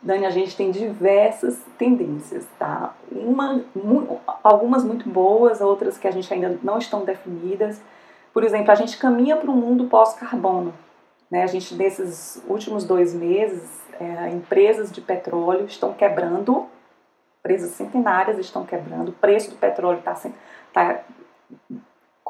Dani, 0.00 0.24
a 0.24 0.30
gente 0.30 0.56
tem 0.56 0.70
diversas 0.70 1.62
tendências, 1.76 2.46
tá? 2.58 2.94
Uma, 3.12 3.62
algumas 4.42 4.82
muito 4.82 5.06
boas, 5.06 5.60
outras 5.60 5.98
que 5.98 6.08
a 6.08 6.10
gente 6.10 6.32
ainda 6.32 6.58
não 6.62 6.78
estão 6.78 7.04
definidas. 7.04 7.82
Por 8.32 8.42
exemplo, 8.42 8.72
a 8.72 8.74
gente 8.74 8.96
caminha 8.96 9.36
para 9.36 9.50
um 9.50 9.56
mundo 9.56 9.84
pós-carbono. 9.84 10.72
Né? 11.30 11.42
A 11.42 11.46
gente, 11.46 11.74
nesses 11.74 12.42
últimos 12.48 12.84
dois 12.84 13.12
meses, 13.12 13.82
é, 14.00 14.30
empresas 14.30 14.90
de 14.90 15.02
petróleo 15.02 15.66
estão 15.66 15.92
quebrando, 15.92 16.66
empresas 17.40 17.72
centenárias 17.72 18.38
estão 18.38 18.64
quebrando, 18.64 19.10
o 19.10 19.12
preço 19.12 19.50
do 19.50 19.56
petróleo 19.56 19.98
está 19.98 20.16
tá 20.72 21.00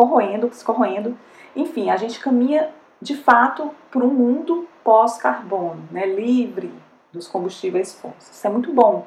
corroendo, 0.00 0.48
se 0.50 0.64
corroendo. 0.64 1.14
Enfim, 1.54 1.90
a 1.90 1.96
gente 1.98 2.18
caminha 2.20 2.70
de 3.02 3.14
fato 3.14 3.70
para 3.90 4.02
um 4.02 4.08
mundo 4.08 4.66
pós-carbono, 4.82 5.82
né, 5.90 6.06
livre 6.06 6.72
dos 7.12 7.28
combustíveis 7.28 7.94
fósseis. 7.94 8.30
Isso 8.30 8.46
é 8.46 8.50
muito 8.50 8.72
bom. 8.72 9.06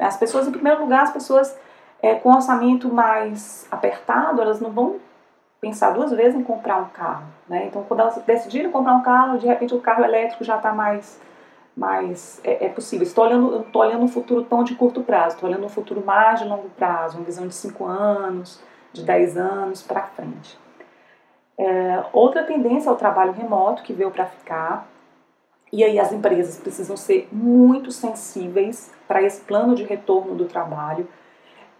As 0.00 0.16
pessoas, 0.16 0.48
em 0.48 0.50
primeiro 0.50 0.80
lugar, 0.80 1.04
as 1.04 1.12
pessoas 1.12 1.56
é, 2.02 2.16
com 2.16 2.32
orçamento 2.32 2.92
mais 2.92 3.68
apertado, 3.70 4.42
elas 4.42 4.60
não 4.60 4.72
vão 4.72 4.96
pensar 5.60 5.90
duas 5.90 6.10
vezes 6.10 6.34
em 6.34 6.42
comprar 6.42 6.78
um 6.78 6.88
carro. 6.88 7.26
Né? 7.48 7.66
Então, 7.66 7.84
quando 7.84 8.00
elas 8.00 8.16
decidirem 8.26 8.72
comprar 8.72 8.94
um 8.94 9.02
carro, 9.02 9.38
de 9.38 9.46
repente 9.46 9.72
o 9.72 9.80
carro 9.80 10.02
elétrico 10.02 10.42
já 10.42 10.56
está 10.56 10.72
mais, 10.72 11.20
mais 11.76 12.40
é, 12.42 12.66
é 12.66 12.68
possível. 12.68 13.06
Estou 13.06 13.24
olhando, 13.24 13.60
estou 13.60 13.82
olhando 13.82 14.02
um 14.02 14.08
futuro 14.08 14.42
tão 14.42 14.64
de 14.64 14.74
curto 14.74 15.04
prazo, 15.04 15.36
estou 15.36 15.48
olhando 15.48 15.64
um 15.64 15.68
futuro 15.68 16.04
mais 16.04 16.40
de 16.40 16.48
longo 16.48 16.68
prazo, 16.70 17.18
uma 17.18 17.24
visão 17.24 17.46
de 17.46 17.54
5 17.54 17.84
anos, 17.86 18.60
de 18.92 19.02
10 19.02 19.36
anos 19.36 19.82
para 19.82 20.02
frente. 20.02 20.58
É, 21.58 22.04
outra 22.12 22.42
tendência 22.44 22.88
é 22.88 22.92
o 22.92 22.96
trabalho 22.96 23.32
remoto, 23.32 23.82
que 23.82 23.92
veio 23.92 24.10
para 24.10 24.26
ficar. 24.26 24.88
E 25.72 25.82
aí 25.82 25.98
as 25.98 26.12
empresas 26.12 26.58
precisam 26.58 26.96
ser 26.96 27.28
muito 27.32 27.90
sensíveis 27.90 28.92
para 29.08 29.22
esse 29.22 29.40
plano 29.42 29.74
de 29.74 29.84
retorno 29.84 30.34
do 30.34 30.44
trabalho. 30.44 31.08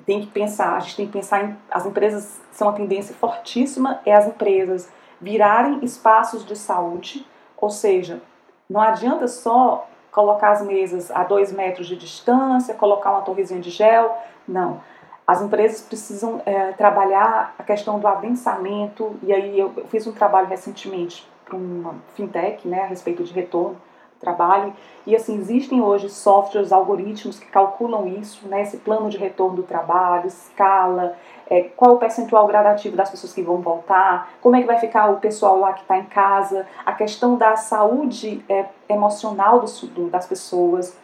Tem 0.07 0.21
que 0.21 0.27
pensar, 0.27 0.77
a 0.77 0.81
gente 0.81 0.97
tem 0.97 1.07
que 1.07 1.13
pensar 1.13 1.45
em 1.45 1.57
as 1.71 1.87
empresas 1.87 2.41
são 2.51 2.69
uma 2.69 2.75
tendência 2.75 3.15
fortíssima 3.15 4.01
é 4.05 4.15
as 4.15 4.27
empresas 4.27 4.91
virarem 5.21 5.79
espaços 5.85 6.45
de 6.45 6.57
saúde, 6.57 7.25
ou 7.57 7.71
seja, 7.71 8.21
não 8.69 8.81
adianta 8.81 9.29
só 9.29 9.87
colocar 10.11 10.51
as 10.51 10.63
mesas 10.67 11.11
a 11.11 11.23
dois 11.23 11.53
metros 11.53 11.87
de 11.87 11.97
distância, 11.97 12.75
colocar 12.75 13.13
uma 13.13 13.23
torrezinha 13.23 13.61
de 13.61 13.71
gel, 13.71 14.17
não. 14.47 14.81
As 15.27 15.41
empresas 15.41 15.81
precisam 15.83 16.43
é, 16.45 16.73
trabalhar 16.73 17.55
a 17.59 17.63
questão 17.63 17.99
do 17.99 18.07
adensamento, 18.07 19.17
e 19.23 19.33
aí 19.33 19.59
eu, 19.59 19.73
eu 19.77 19.87
fiz 19.87 20.07
um 20.07 20.13
trabalho 20.13 20.49
recentemente 20.49 21.29
para 21.45 21.57
uma 21.57 21.95
fintech 22.15 22.67
né, 22.67 22.83
a 22.83 22.87
respeito 22.87 23.23
de 23.23 23.33
retorno 23.33 23.77
trabalho, 24.23 24.73
e 25.05 25.17
assim, 25.17 25.37
existem 25.37 25.83
hoje 25.83 26.09
softwares, 26.09 26.71
algoritmos 26.71 27.41
que 27.41 27.47
calculam 27.47 28.07
isso, 28.07 28.47
né, 28.47 28.63
esse 28.63 28.77
plano 28.77 29.11
de 29.11 29.19
retorno 29.19 29.57
do 29.57 29.63
trabalho, 29.65 30.29
escala, 30.29 31.17
é, 31.51 31.63
qual 31.63 31.95
o 31.95 31.99
percentual 31.99 32.47
gradativo 32.47 32.97
das 32.97 33.11
pessoas 33.11 33.33
que 33.33 33.43
vão 33.43 33.61
voltar, 33.61 34.31
como 34.41 34.55
é 34.55 34.61
que 34.61 34.67
vai 34.67 34.79
ficar 34.79 35.11
o 35.11 35.17
pessoal 35.17 35.59
lá 35.59 35.73
que 35.73 35.83
está 35.83 35.99
em 35.99 36.05
casa, 36.05 36.67
a 36.87 36.93
questão 36.93 37.37
da 37.37 37.57
saúde 37.57 38.45
é, 38.49 38.67
emocional 38.89 39.59
do, 39.59 39.87
do, 39.89 40.09
das 40.09 40.25
pessoas, 40.25 40.97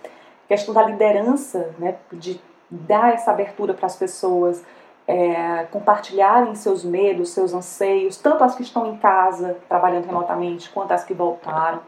questão 0.47 0.73
da 0.73 0.85
liderança, 0.85 1.75
né, 1.79 1.97
de 2.13 2.41
dar 2.71 3.15
essa 3.15 3.31
abertura 3.31 3.75
para 3.75 3.87
as 3.87 3.97
pessoas 3.97 4.65
é, 5.07 5.65
compartilharem 5.71 6.55
seus 6.55 6.85
medos, 6.85 7.31
seus 7.31 7.55
anseios, 7.55 8.19
tanto 8.19 8.45
as 8.45 8.55
que 8.55 8.63
estão 8.63 8.87
em 8.87 8.97
casa 8.99 9.57
trabalhando 9.69 10.07
remotamente, 10.07 10.69
quanto 10.71 10.93
as 10.93 11.05
que 11.05 11.15
voltaram. 11.15 11.81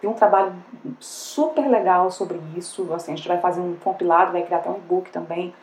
Tem 0.00 0.08
um 0.08 0.14
trabalho 0.14 0.54
super 0.98 1.66
legal 1.68 2.10
sobre 2.10 2.40
isso. 2.56 2.92
Assim, 2.92 3.12
a 3.12 3.16
gente 3.16 3.28
vai 3.28 3.40
fazer 3.40 3.60
um 3.60 3.74
compilado, 3.76 4.32
vai 4.32 4.42
criar 4.42 4.58
até 4.58 4.70
um 4.70 4.76
e-book 4.76 5.10
também. 5.10 5.54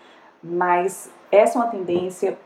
Mas 0.44 1.12
essa 1.32 1.58
é 1.58 1.62
uma 1.62 1.70
tendência. 1.70 2.38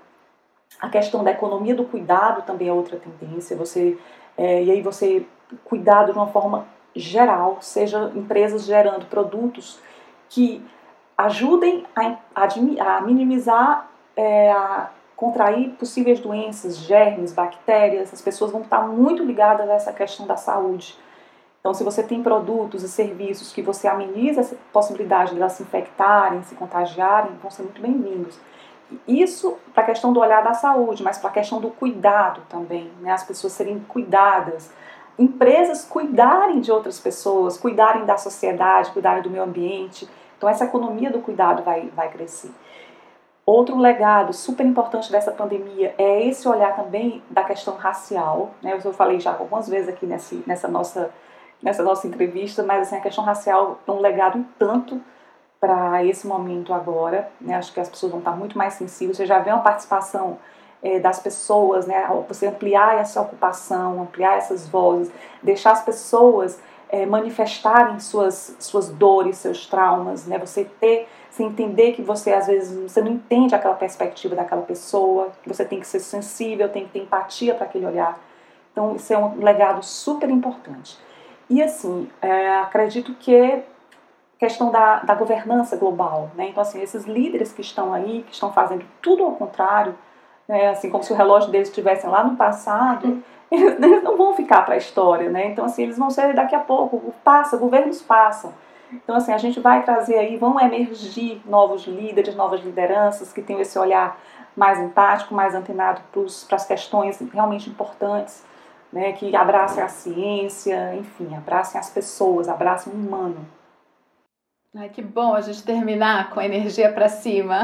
A 0.80 0.90
questão 0.90 1.24
da 1.24 1.32
economia 1.32 1.76
do 1.76 1.86
cuidado 1.86 2.42
também 2.42 2.68
é 2.68 2.74
outra 2.74 2.98
tendência. 2.98 3.56
Você 3.56 3.98
é, 4.38 4.64
e 4.64 4.72
aí 4.72 4.82
você 4.82 5.26
cuidado 5.64 6.12
de 6.12 6.18
uma 6.18 6.28
forma 6.28 6.68
geral, 6.96 7.58
seja 7.62 8.12
empresas 8.16 8.66
gerando 8.66 9.06
produtos 9.06 9.80
que 10.30 10.66
ajudem 11.18 11.86
a, 11.96 12.18
a, 12.36 13.02
minimizar, 13.02 13.90
é, 14.16 14.52
a 14.52 14.90
contrair 15.16 15.72
possíveis 15.72 16.20
doenças, 16.20 16.78
germes, 16.78 17.32
bactérias. 17.32 18.14
As 18.14 18.22
pessoas 18.22 18.52
vão 18.52 18.62
estar 18.62 18.82
muito 18.82 19.24
ligadas 19.24 19.70
a 19.70 19.74
essa 19.74 19.94
questão 19.94 20.28
da 20.28 20.36
saúde. 20.36 20.98
Então, 21.60 21.74
se 21.74 21.84
você 21.84 22.04
tem 22.04 22.22
produtos 22.22 22.84
e 22.84 22.88
serviços 22.88 23.52
que 23.52 23.62
você 23.62 23.88
ameniza 23.88 24.42
essa 24.42 24.56
possibilidade 24.72 25.32
de 25.34 25.40
elas 25.40 25.54
se 25.54 25.64
infectarem, 25.64 26.44
se 26.44 26.54
contagiarem, 26.54 27.32
vão 27.42 27.50
ser 27.50 27.64
muito 27.64 27.82
bem-vindos. 27.82 28.40
Isso 29.08 29.58
para 29.74 29.82
a 29.82 29.86
questão 29.88 30.14
do 30.14 30.20
olhar 30.20 30.44
da 30.44 30.54
saúde, 30.54 31.02
mas 31.02 31.18
para 31.18 31.32
a 31.32 31.34
questão 31.34 31.60
do 31.60 31.72
cuidado 31.72 32.42
também, 32.48 32.92
né? 33.02 33.12
as 33.12 33.24
pessoas 33.24 33.54
serem 33.54 33.80
cuidadas, 33.80 34.72
empresas 35.18 35.86
cuidarem 35.86 36.60
de 36.60 36.72
outras 36.72 37.00
pessoas, 37.00 37.58
cuidarem 37.58 38.06
da 38.06 38.18
sociedade, 38.18 38.92
cuidarem 38.92 39.24
do 39.24 39.30
meio 39.32 39.44
ambiente. 39.44 40.08
Então, 40.38 40.50
essa 40.50 40.66
economia 40.66 41.10
do 41.10 41.20
cuidado 41.20 41.64
vai, 41.64 41.90
vai 41.96 42.10
crescer. 42.10 42.52
Outro 43.46 43.78
legado 43.78 44.34
super 44.34 44.66
importante 44.66 45.12
dessa 45.12 45.32
pandemia 45.32 45.94
é 46.00 46.28
esse 46.28 46.48
olhar 46.48 46.76
também 46.76 47.22
da 47.30 47.44
questão 47.44 47.76
racial. 47.76 48.50
Né? 48.62 48.80
Eu 48.84 48.92
falei 48.92 49.20
já 49.20 49.32
algumas 49.32 49.70
vezes 49.70 49.88
aqui 49.88 50.08
nesse, 50.08 50.44
nessa, 50.48 50.68
nossa, 50.68 51.12
nessa 51.62 51.84
nossa 51.84 52.08
entrevista, 52.08 52.64
mas 52.64 52.88
assim, 52.88 52.98
a 52.98 53.02
questão 53.02 53.24
racial 53.24 53.80
é 53.86 53.92
um 53.92 54.00
legado 54.00 54.44
tanto 54.58 55.00
para 55.60 56.04
esse 56.04 56.26
momento 56.26 56.74
agora. 56.74 57.30
Né? 57.40 57.54
Acho 57.54 57.72
que 57.72 57.80
as 57.80 57.88
pessoas 57.88 58.12
vão 58.12 58.20
estar 58.20 58.32
muito 58.32 58.58
mais 58.58 58.74
sensíveis. 58.74 59.18
Você 59.18 59.28
já 59.28 59.38
vê 59.38 59.52
uma 59.52 59.62
participação 59.62 60.40
é, 60.82 61.00
das 61.00 61.20
pessoas, 61.20 61.86
né? 61.86 62.10
você 62.28 62.48
ampliar 62.48 62.98
essa 62.98 63.22
ocupação, 63.22 64.02
ampliar 64.02 64.38
essas 64.38 64.68
vozes, 64.68 65.12
deixar 65.44 65.74
as 65.74 65.84
pessoas 65.84 66.60
é, 66.90 67.06
manifestarem 67.06 68.00
suas, 68.00 68.56
suas 68.60 68.90
dores, 68.90 69.38
seus 69.38 69.66
traumas, 69.66 70.26
né? 70.26 70.38
Você 70.40 70.66
ter, 70.66 71.08
você 71.30 71.44
entender 71.44 71.94
que 71.94 72.02
você 72.02 72.34
às 72.34 72.48
vezes 72.48 72.92
você 72.92 73.02
não 73.02 73.12
entende 73.12 73.56
aquela 73.56 73.76
perspectiva 73.76 74.36
daquela 74.36 74.62
pessoa, 74.62 75.32
que 75.42 75.50
você 75.50 75.66
tem 75.66 75.80
que 75.80 75.88
ser 75.88 76.00
sensível, 76.00 76.70
tem 76.70 76.86
que 76.86 76.92
ter 76.92 77.00
empatia 77.00 77.56
para 77.56 77.66
aquele 77.66 77.86
olhar. 77.86 78.20
Então 78.72 78.96
isso 78.96 79.14
é 79.14 79.18
um 79.18 79.44
legado 79.44 79.84
super 79.84 80.30
importante. 80.30 80.98
E 81.50 81.62
assim, 81.62 82.10
é, 82.22 82.58
acredito 82.58 83.14
que 83.16 83.64
questão 84.38 84.70
da, 84.70 85.00
da 85.00 85.16
governança 85.16 85.78
global, 85.78 86.30
né? 86.36 86.50
Então 86.50 86.62
assim, 86.62 86.82
esses 86.82 87.06
líderes 87.06 87.54
que 87.54 87.62
estão 87.62 87.94
aí, 87.94 88.24
que 88.24 88.34
estão 88.34 88.52
fazendo 88.52 88.86
tudo 89.02 89.24
ao 89.24 89.32
contrário, 89.32 89.96
né? 90.48 90.70
assim 90.70 90.90
como 90.90 91.04
se 91.04 91.12
o 91.14 91.16
relógio 91.16 91.50
deles 91.50 91.70
estivesse 91.70 92.06
lá 92.06 92.24
no 92.24 92.36
passado 92.36 93.24
eles 93.52 94.04
não 94.04 94.18
vão 94.18 94.36
ficar 94.36 94.64
para 94.64 94.76
a 94.76 94.78
história, 94.78 95.30
né? 95.30 95.48
Então, 95.48 95.66
assim, 95.66 95.84
eles 95.84 95.98
vão 95.98 96.10
ser 96.10 96.34
daqui 96.34 96.56
a 96.56 96.60
pouco, 96.60 97.14
passa, 97.24 97.58
governos 97.58 98.02
passam. 98.02 98.54
Então, 98.92 99.16
assim, 99.16 99.34
a 99.34 99.38
gente 99.38 99.60
vai 99.60 99.84
trazer 99.84 100.18
aí, 100.18 100.38
vão 100.38 100.60
emergir 100.60 101.42
novos 101.46 101.86
líderes, 101.86 102.36
novas 102.36 102.62
lideranças 102.62 103.34
que 103.34 103.42
tenham 103.42 103.62
esse 103.62 103.78
olhar 103.78 104.20
mais 104.56 104.80
empático, 104.80 105.34
mais 105.34 105.54
antenado 105.54 106.02
para 106.48 106.56
as 106.56 106.66
questões 106.66 107.20
realmente 107.34 107.70
importantes, 107.70 108.44
né? 108.92 109.12
Que 109.14 109.36
abracem 109.36 109.84
a 109.84 109.88
ciência, 109.88 110.96
enfim, 110.96 111.36
abracem 111.36 111.80
as 111.80 111.90
pessoas, 111.90 112.48
abracem 112.48 112.94
o 112.94 112.96
humano. 112.96 113.46
Ai, 114.78 114.90
que 114.90 115.02
bom 115.02 115.34
a 115.34 115.40
gente 115.40 115.64
terminar 115.64 116.32
com 116.32 116.40
a 116.40 116.46
energia 116.46 116.92
para 116.92 117.08
cima. 117.08 117.64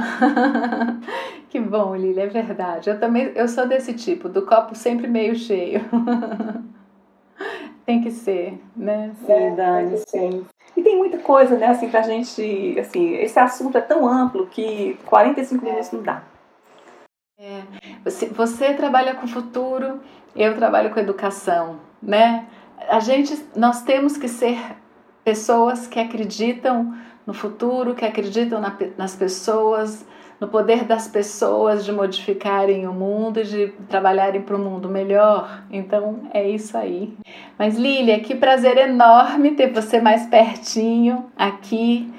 que 1.51 1.59
bom, 1.59 1.93
Lili, 1.93 2.21
é 2.21 2.27
verdade. 2.27 2.89
Eu 2.89 2.97
também, 2.97 3.33
eu 3.35 3.45
sou 3.45 3.67
desse 3.67 3.93
tipo, 3.93 4.29
do 4.29 4.45
copo 4.45 4.73
sempre 4.73 5.05
meio 5.05 5.35
cheio. 5.35 5.81
tem 7.85 8.01
que 8.01 8.09
ser, 8.09 8.57
né? 8.73 9.11
Sim, 9.25 9.33
é, 9.33 9.51
Dani, 9.51 9.97
sim. 10.07 10.45
E 10.77 10.81
tem 10.81 10.97
muita 10.97 11.17
coisa, 11.17 11.57
né, 11.57 11.67
assim, 11.67 11.89
pra 11.89 12.03
gente, 12.03 12.79
assim, 12.79 13.15
esse 13.15 13.37
assunto 13.37 13.77
é 13.77 13.81
tão 13.81 14.07
amplo 14.07 14.47
que 14.47 14.97
45 15.05 15.65
minutos 15.65 15.91
não 15.91 16.01
dá. 16.01 16.23
É, 17.37 17.63
você, 18.01 18.27
você 18.27 18.73
trabalha 18.73 19.15
com 19.15 19.27
futuro, 19.27 19.99
eu 20.33 20.55
trabalho 20.55 20.93
com 20.93 21.01
educação, 21.01 21.81
né? 22.01 22.47
A 22.87 23.01
gente, 23.01 23.37
nós 23.57 23.83
temos 23.83 24.15
que 24.15 24.29
ser 24.29 24.57
pessoas 25.21 25.85
que 25.85 25.99
acreditam 25.99 26.95
no 27.27 27.33
futuro, 27.33 27.93
que 27.93 28.05
acreditam 28.05 28.61
na, 28.61 28.73
nas 28.97 29.17
pessoas, 29.17 30.05
no 30.41 30.47
poder 30.47 30.85
das 30.85 31.07
pessoas 31.07 31.85
de 31.85 31.91
modificarem 31.91 32.87
o 32.87 32.91
mundo 32.91 33.39
e 33.39 33.43
de 33.43 33.67
trabalharem 33.87 34.41
para 34.41 34.55
um 34.55 34.63
mundo 34.63 34.89
melhor. 34.89 35.61
Então 35.69 36.21
é 36.33 36.49
isso 36.49 36.75
aí. 36.75 37.15
Mas 37.59 37.77
Lília, 37.77 38.19
que 38.19 38.33
prazer 38.33 38.75
enorme 38.77 39.51
ter 39.51 39.71
você 39.71 40.01
mais 40.01 40.25
pertinho 40.25 41.31
aqui. 41.37 42.11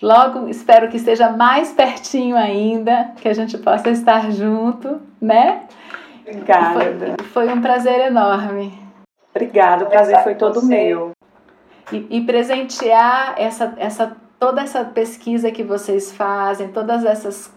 Logo, 0.00 0.48
espero 0.48 0.88
que 0.88 0.96
esteja 0.96 1.30
mais 1.30 1.72
pertinho 1.72 2.36
ainda, 2.36 3.12
que 3.16 3.28
a 3.28 3.34
gente 3.34 3.58
possa 3.58 3.90
estar 3.90 4.30
junto, 4.32 5.00
né? 5.20 5.64
Obrigada. 6.26 7.16
Foi, 7.18 7.46
foi 7.46 7.52
um 7.54 7.60
prazer 7.60 8.00
enorme. 8.06 8.72
Obrigada, 9.34 9.84
o 9.84 9.88
prazer 9.88 10.22
foi 10.22 10.34
todo 10.34 10.64
meu 10.64 11.12
e, 11.92 12.06
e 12.10 12.20
presentear 12.22 13.34
essa, 13.36 13.74
essa, 13.76 14.16
toda 14.38 14.62
essa 14.62 14.84
pesquisa 14.84 15.50
que 15.50 15.62
vocês 15.62 16.12
fazem, 16.12 16.68
todas 16.68 17.04
essas 17.04 17.50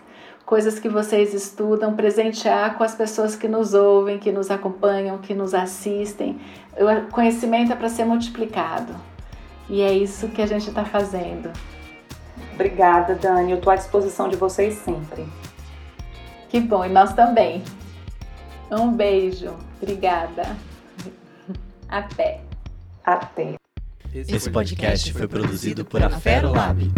coisas 0.45 0.79
que 0.79 0.89
vocês 0.89 1.33
estudam, 1.33 1.95
presentear 1.95 2.75
com 2.75 2.83
as 2.83 2.95
pessoas 2.95 3.35
que 3.35 3.47
nos 3.47 3.73
ouvem, 3.73 4.17
que 4.17 4.31
nos 4.31 4.49
acompanham, 4.49 5.19
que 5.19 5.33
nos 5.33 5.53
assistem. 5.53 6.39
O 6.75 7.11
conhecimento 7.11 7.71
é 7.71 7.75
para 7.75 7.89
ser 7.89 8.05
multiplicado. 8.05 8.95
E 9.69 9.81
é 9.81 9.93
isso 9.93 10.29
que 10.29 10.41
a 10.41 10.47
gente 10.47 10.67
está 10.67 10.83
fazendo. 10.83 11.51
Obrigada, 12.55 13.13
Dani. 13.13 13.51
Eu 13.51 13.57
estou 13.57 13.71
à 13.71 13.75
disposição 13.75 14.27
de 14.27 14.35
vocês 14.35 14.73
sempre. 14.75 15.25
Que 16.49 16.59
bom, 16.59 16.83
e 16.83 16.89
nós 16.89 17.13
também. 17.13 17.63
Um 18.71 18.91
beijo. 18.91 19.53
Obrigada. 19.79 20.57
Até. 21.87 22.41
Até. 23.05 23.58
Esse 24.13 24.49
podcast 24.49 25.13
foi 25.13 25.27
produzido 25.27 25.85
por 25.85 26.01
Afero 26.01 26.51
Lab. 26.51 26.91